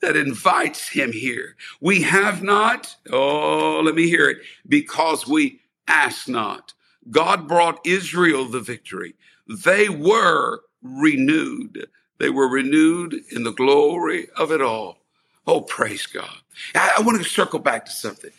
that 0.02 0.16
invites 0.16 0.90
him 0.90 1.12
here. 1.12 1.58
We 1.82 2.04
have 2.04 2.42
not, 2.42 2.96
oh, 3.12 3.82
let 3.84 3.96
me 3.96 4.08
hear 4.08 4.30
it, 4.30 4.38
because 4.68 5.28
we 5.28 5.60
ask 5.88 6.30
not. 6.30 6.74
God 7.12 7.48
brought 7.48 7.86
Israel 7.86 8.46
the 8.46 8.62
victory. 8.62 9.16
They 9.48 9.90
were 9.90 10.62
renewed. 10.82 11.88
They 12.20 12.30
were 12.30 12.48
renewed 12.48 13.16
in 13.32 13.44
the 13.44 13.52
glory 13.52 14.28
of 14.36 14.52
it 14.52 14.62
all. 14.62 15.00
Oh, 15.46 15.62
praise 15.62 16.06
God. 16.06 16.38
I, 16.74 16.94
I 16.98 17.02
want 17.02 17.22
to 17.22 17.30
circle 17.30 17.60
back 17.60 17.86
to 17.86 17.92
something. 17.92 18.32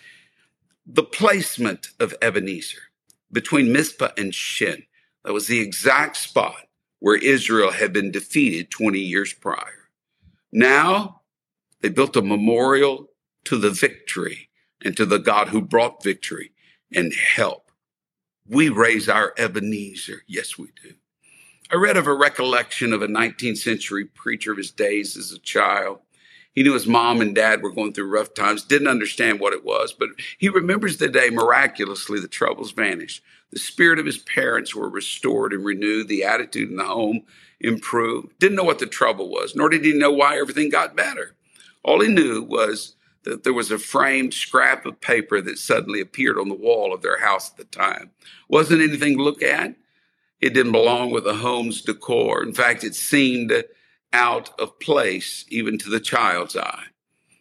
The 0.87 1.03
placement 1.03 1.89
of 2.01 2.15
Ebenezer 2.23 2.83
between 3.33 3.73
Mizpah 3.73 4.11
and 4.17 4.35
Shin, 4.35 4.85
that 5.25 5.33
was 5.33 5.47
the 5.47 5.61
exact 5.61 6.17
spot 6.17 6.69
where 7.01 7.17
Israel 7.17 7.73
had 7.73 7.93
been 7.93 8.11
defeated 8.11 8.71
20 8.71 8.99
years 8.99 9.33
prior. 9.33 9.91
Now 10.53 11.23
they 11.81 11.89
built 11.89 12.17
a 12.17 12.23
memorial 12.23 13.09
to 13.45 13.59
the 13.59 13.71
victory 13.71 14.49
and 14.83 14.97
to 14.97 15.05
the 15.05 15.19
God 15.19 15.49
who 15.49 15.61
brought 15.61 16.03
victory 16.03 16.53
and 16.95 17.13
help. 17.13 17.64
We 18.49 18.69
raise 18.69 19.09
our 19.09 19.33
Ebenezer. 19.39 20.23
Yes, 20.27 20.59
we 20.59 20.67
do. 20.83 20.95
I 21.71 21.77
read 21.77 21.97
of 21.97 22.07
a 22.07 22.13
recollection 22.13 22.93
of 22.93 23.01
a 23.01 23.07
19th 23.07 23.57
century 23.57 24.05
preacher 24.05 24.53
of 24.53 24.59
his 24.59 24.71
days 24.71 25.17
as 25.17 25.33
a 25.33 25.39
child. 25.39 26.01
He 26.53 26.63
knew 26.63 26.75
his 26.75 26.87
mom 26.87 27.23
and 27.23 27.35
dad 27.35 27.63
were 27.63 27.73
going 27.73 27.95
through 27.95 28.11
rough 28.11 28.35
times, 28.35 28.63
didn't 28.63 28.89
understand 28.89 29.41
what 29.41 29.55
it 29.55 29.65
was, 29.65 29.95
but 29.95 30.11
he 30.39 30.51
remembers 30.51 30.99
the 30.99 31.09
day 31.09 31.31
miraculously 31.31 32.21
the 32.21 32.29
troubles 32.29 32.73
vanished. 32.73 33.23
The 33.51 33.59
spirit 33.59 33.99
of 33.99 34.07
his 34.07 34.19
parents 34.19 34.75
were 34.75 34.91
restored 34.91 35.53
and 35.53 35.65
renewed. 35.65 36.09
The 36.09 36.25
attitude 36.25 36.71
in 36.71 36.77
the 36.77 36.85
home 36.85 37.23
improved. 37.61 38.39
Didn't 38.39 38.57
know 38.57 38.65
what 38.65 38.79
the 38.79 38.87
trouble 38.87 39.31
was, 39.31 39.57
nor 39.57 39.71
did 39.71 39.85
he 39.85 39.95
know 39.95 40.13
why 40.13 40.39
everything 40.39 40.69
got 40.69 40.95
better. 40.95 41.35
All 41.83 42.01
he 42.01 42.09
knew 42.09 42.43
was 42.43 42.95
that 43.25 43.43
there 43.43 43.53
was 43.53 43.71
a 43.71 43.79
framed 43.79 44.35
scrap 44.35 44.87
of 44.87 45.01
paper 45.01 45.41
that 45.41 45.59
suddenly 45.59 46.01
appeared 46.01 46.39
on 46.39 46.49
the 46.49 46.55
wall 46.55 46.95
of 46.95 47.03
their 47.03 47.19
house 47.19 47.51
at 47.51 47.57
the 47.57 47.65
time. 47.65 48.11
Wasn't 48.49 48.83
anything 48.83 49.17
to 49.17 49.23
look 49.23 49.43
at. 49.43 49.75
It 50.41 50.55
didn't 50.55 50.73
belong 50.73 51.11
with 51.11 51.25
the 51.25 51.37
home's 51.37 51.81
decor. 51.81 52.43
In 52.43 52.53
fact, 52.53 52.85
it 52.85 52.95
seemed 52.95 53.53
out 54.13 54.59
of 54.61 54.79
place 54.79 55.45
even 55.49 55.79
to 55.79 55.91
the 55.91 56.01
child's 56.01 56.57
eye. 56.57 56.85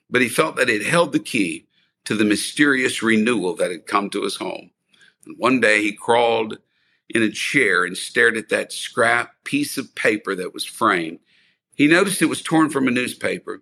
But 0.09 0.21
he 0.21 0.29
felt 0.29 0.55
that 0.55 0.69
it 0.69 0.85
held 0.85 1.11
the 1.11 1.19
key 1.19 1.67
to 2.05 2.15
the 2.15 2.25
mysterious 2.25 3.03
renewal 3.03 3.55
that 3.55 3.71
had 3.71 3.87
come 3.87 4.09
to 4.11 4.23
his 4.23 4.35
home. 4.35 4.71
And 5.25 5.37
one 5.37 5.59
day 5.59 5.81
he 5.81 5.93
crawled 5.93 6.57
in 7.09 7.21
a 7.21 7.31
chair 7.31 7.83
and 7.83 7.97
stared 7.97 8.37
at 8.37 8.49
that 8.49 8.73
scrap 8.73 9.31
piece 9.43 9.77
of 9.77 9.95
paper 9.95 10.35
that 10.35 10.53
was 10.53 10.65
framed. 10.65 11.19
He 11.75 11.87
noticed 11.87 12.21
it 12.21 12.27
was 12.27 12.41
torn 12.41 12.69
from 12.69 12.87
a 12.87 12.91
newspaper 12.91 13.61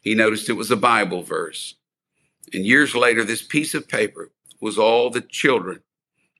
he 0.00 0.14
noticed 0.14 0.48
it 0.48 0.54
was 0.54 0.70
a 0.70 0.76
Bible 0.76 1.22
verse. 1.22 1.74
And 2.52 2.64
years 2.64 2.94
later, 2.94 3.24
this 3.24 3.42
piece 3.42 3.74
of 3.74 3.88
paper 3.88 4.30
was 4.60 4.78
all 4.78 5.10
the 5.10 5.20
children 5.20 5.80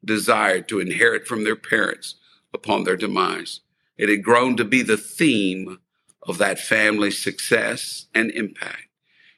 desired 0.05 0.69
to 0.69 0.81
inherit 0.81 1.27
from 1.27 1.45
their 1.45 1.57
parents 1.57 2.17
upon 2.53 2.85
their 2.85 2.97
demise. 2.97 3.61
It 3.97 4.09
had 4.09 4.25
grown 4.25 4.57
to 4.57 4.65
be 4.65 4.83
the 4.83 4.97
theme 4.97 5.79
of 6.23 6.39
that 6.39 6.59
family's 6.59 7.19
success 7.19 8.07
and 8.15 8.31
impact. 8.31 8.89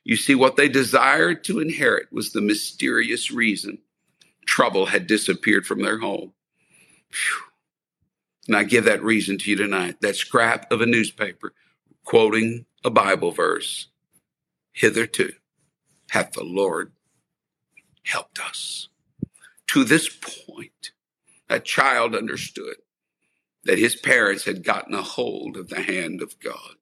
You 0.05 0.17
see, 0.17 0.35
what 0.35 0.57
they 0.57 0.69
desired 0.69 1.45
to 1.45 1.61
inherit 1.61 2.13
was 2.13 2.33
the 2.33 2.41
mysterious 2.41 3.31
reason 3.31 3.79
trouble 4.47 4.87
had 4.87 5.07
disappeared 5.07 5.67
from 5.67 5.83
their 5.83 6.01
home. 6.01 6.33
Whew. 7.11 7.43
And 8.49 8.57
I 8.57 8.65
give 8.65 8.85
that 8.85 9.03
reason 9.03 9.39
to 9.39 9.51
you 9.51 9.57
tonight. 9.57 10.01
That 10.01 10.17
scrap 10.17 10.71
of 10.73 10.81
a 10.81 10.87
newspaper 10.87 11.55
quoting 12.05 12.67
a 12.85 12.91
Bible 12.91 13.31
verse, 13.31 13.87
hitherto 14.73 15.33
hath 16.11 16.33
the 16.33 16.45
Lord 16.45 16.93
helped 18.05 18.39
us. 18.39 18.89
To 19.69 19.85
this 19.85 20.09
point, 20.09 20.93
a 21.49 21.61
child 21.61 22.15
understood 22.15 22.77
that 23.65 23.79
his 23.79 23.97
parents 23.97 24.45
had 24.45 24.65
gotten 24.65 24.95
a 24.95 25.03
hold 25.03 25.57
of 25.57 25.69
the 25.69 25.81
hand 25.81 26.21
of 26.21 26.39
God. 26.41 26.77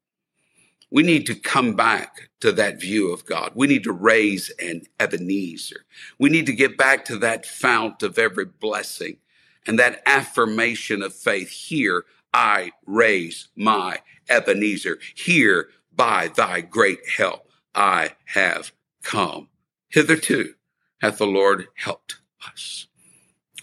We 0.90 1.04
need 1.04 1.26
to 1.26 1.36
come 1.36 1.74
back 1.74 2.30
to 2.40 2.50
that 2.52 2.80
view 2.80 3.12
of 3.12 3.24
God. 3.24 3.52
We 3.54 3.68
need 3.68 3.84
to 3.84 3.92
raise 3.92 4.50
an 4.58 4.82
Ebenezer. 4.98 5.84
We 6.18 6.30
need 6.30 6.46
to 6.46 6.52
get 6.52 6.76
back 6.76 7.04
to 7.04 7.18
that 7.18 7.46
fount 7.46 8.02
of 8.02 8.18
every 8.18 8.46
blessing 8.46 9.18
and 9.66 9.78
that 9.78 10.02
affirmation 10.04 11.02
of 11.02 11.14
faith. 11.14 11.50
Here 11.50 12.04
I 12.34 12.72
raise 12.86 13.48
my 13.54 14.00
Ebenezer. 14.28 14.98
Here 15.14 15.68
by 15.94 16.28
thy 16.28 16.62
great 16.62 17.08
help 17.16 17.49
I 17.74 18.10
have 18.26 18.72
come. 19.02 19.48
Hitherto 19.88 20.54
hath 21.00 21.18
the 21.18 21.26
Lord 21.26 21.66
helped 21.76 22.16
us. 22.46 22.86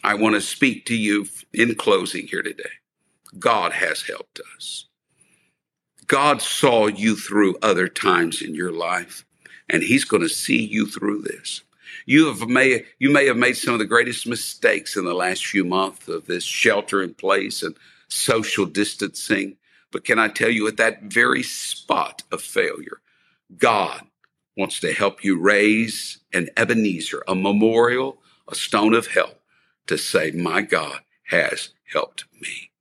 I 0.03 0.13
want 0.13 0.35
to 0.35 0.41
speak 0.41 0.85
to 0.85 0.95
you 0.95 1.27
in 1.53 1.75
closing 1.75 2.27
here 2.27 2.43
today. 2.43 2.69
God 3.37 3.73
has 3.73 4.03
helped 4.03 4.39
us. 4.55 4.85
God 6.07 6.41
saw 6.41 6.87
you 6.87 7.15
through 7.15 7.57
other 7.61 7.89
times 7.89 8.41
in 8.41 8.55
your 8.55 8.71
life, 8.71 9.25
and 9.69 9.83
He's 9.83 10.05
going 10.05 10.23
to 10.23 10.29
see 10.29 10.63
you 10.63 10.85
through 10.85 11.23
this. 11.23 11.61
You 12.05 12.27
have 12.27 12.47
may 12.47 12.85
you 12.99 13.09
may 13.09 13.25
have 13.27 13.35
made 13.35 13.57
some 13.57 13.73
of 13.73 13.79
the 13.79 13.85
greatest 13.85 14.25
mistakes 14.25 14.95
in 14.95 15.03
the 15.03 15.13
last 15.13 15.45
few 15.45 15.65
months 15.65 16.07
of 16.07 16.25
this 16.25 16.45
shelter 16.45 17.03
in 17.03 17.13
place 17.13 17.61
and 17.63 17.75
social 18.07 18.65
distancing. 18.65 19.57
But 19.91 20.05
can 20.05 20.17
I 20.19 20.29
tell 20.29 20.49
you, 20.49 20.67
at 20.67 20.77
that 20.77 21.03
very 21.03 21.43
spot 21.43 22.23
of 22.31 22.41
failure, 22.41 23.01
God 23.55 24.01
wants 24.57 24.79
to 24.81 24.93
help 24.93 25.23
you 25.23 25.39
raise 25.39 26.19
an 26.33 26.49
Ebenezer, 26.57 27.23
a 27.27 27.35
memorial, 27.35 28.17
a 28.47 28.55
stone 28.55 28.93
of 28.93 29.07
help 29.07 29.39
to 29.87 29.97
say, 29.97 30.31
my 30.31 30.61
God 30.61 31.01
has 31.29 31.69
helped 31.91 32.25
me. 32.41 32.71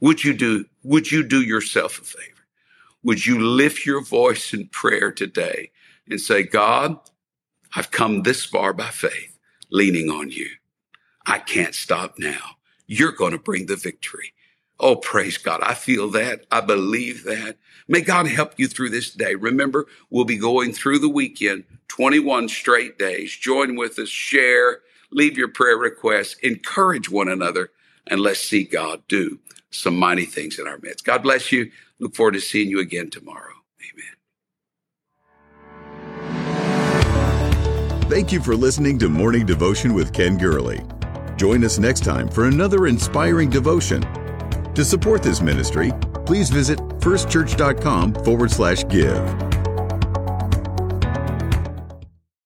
Would 0.00 0.24
you 0.24 0.34
do, 0.34 0.66
would 0.82 1.10
you 1.10 1.22
do 1.22 1.42
yourself 1.42 1.98
a 1.98 2.04
favor? 2.04 2.46
Would 3.02 3.26
you 3.26 3.38
lift 3.38 3.84
your 3.84 4.02
voice 4.02 4.54
in 4.54 4.68
prayer 4.68 5.12
today 5.12 5.70
and 6.08 6.20
say, 6.20 6.42
God, 6.42 6.98
I've 7.76 7.90
come 7.90 8.22
this 8.22 8.44
far 8.44 8.72
by 8.72 8.90
faith, 8.90 9.38
leaning 9.70 10.08
on 10.08 10.30
you. 10.30 10.48
I 11.26 11.38
can't 11.38 11.74
stop 11.74 12.14
now. 12.18 12.56
You're 12.86 13.12
going 13.12 13.32
to 13.32 13.38
bring 13.38 13.66
the 13.66 13.76
victory. 13.76 14.32
Oh, 14.80 14.96
praise 14.96 15.38
God. 15.38 15.60
I 15.62 15.74
feel 15.74 16.10
that. 16.10 16.46
I 16.50 16.60
believe 16.60 17.24
that. 17.24 17.56
May 17.86 18.00
God 18.00 18.26
help 18.26 18.54
you 18.56 18.66
through 18.66 18.90
this 18.90 19.12
day. 19.12 19.34
Remember, 19.34 19.86
we'll 20.10 20.24
be 20.24 20.36
going 20.36 20.72
through 20.72 20.98
the 20.98 21.08
weekend, 21.08 21.64
21 21.88 22.48
straight 22.48 22.98
days. 22.98 23.32
Join 23.36 23.76
with 23.76 23.98
us, 23.98 24.08
share, 24.08 24.80
leave 25.10 25.38
your 25.38 25.48
prayer 25.48 25.76
requests, 25.76 26.34
encourage 26.42 27.10
one 27.10 27.28
another, 27.28 27.70
and 28.06 28.20
let's 28.20 28.40
see 28.40 28.64
God 28.64 29.02
do 29.06 29.38
some 29.70 29.96
mighty 29.96 30.24
things 30.24 30.58
in 30.58 30.66
our 30.66 30.78
midst. 30.78 31.04
God 31.04 31.22
bless 31.22 31.52
you. 31.52 31.70
Look 31.98 32.16
forward 32.16 32.34
to 32.34 32.40
seeing 32.40 32.68
you 32.68 32.80
again 32.80 33.10
tomorrow. 33.10 33.54
Amen. 33.92 34.14
Thank 38.10 38.32
you 38.32 38.40
for 38.40 38.56
listening 38.56 38.98
to 38.98 39.08
Morning 39.08 39.46
Devotion 39.46 39.94
with 39.94 40.12
Ken 40.12 40.36
Gurley. 40.36 40.82
Join 41.36 41.64
us 41.64 41.78
next 41.78 42.04
time 42.04 42.28
for 42.28 42.46
another 42.46 42.86
inspiring 42.86 43.50
devotion. 43.50 44.04
To 44.74 44.84
support 44.84 45.22
this 45.22 45.40
ministry, 45.40 45.92
please 46.26 46.50
visit 46.50 46.78
firstchurch.com 46.98 48.14
forward 48.24 48.50
slash 48.50 48.86
give. 48.88 49.53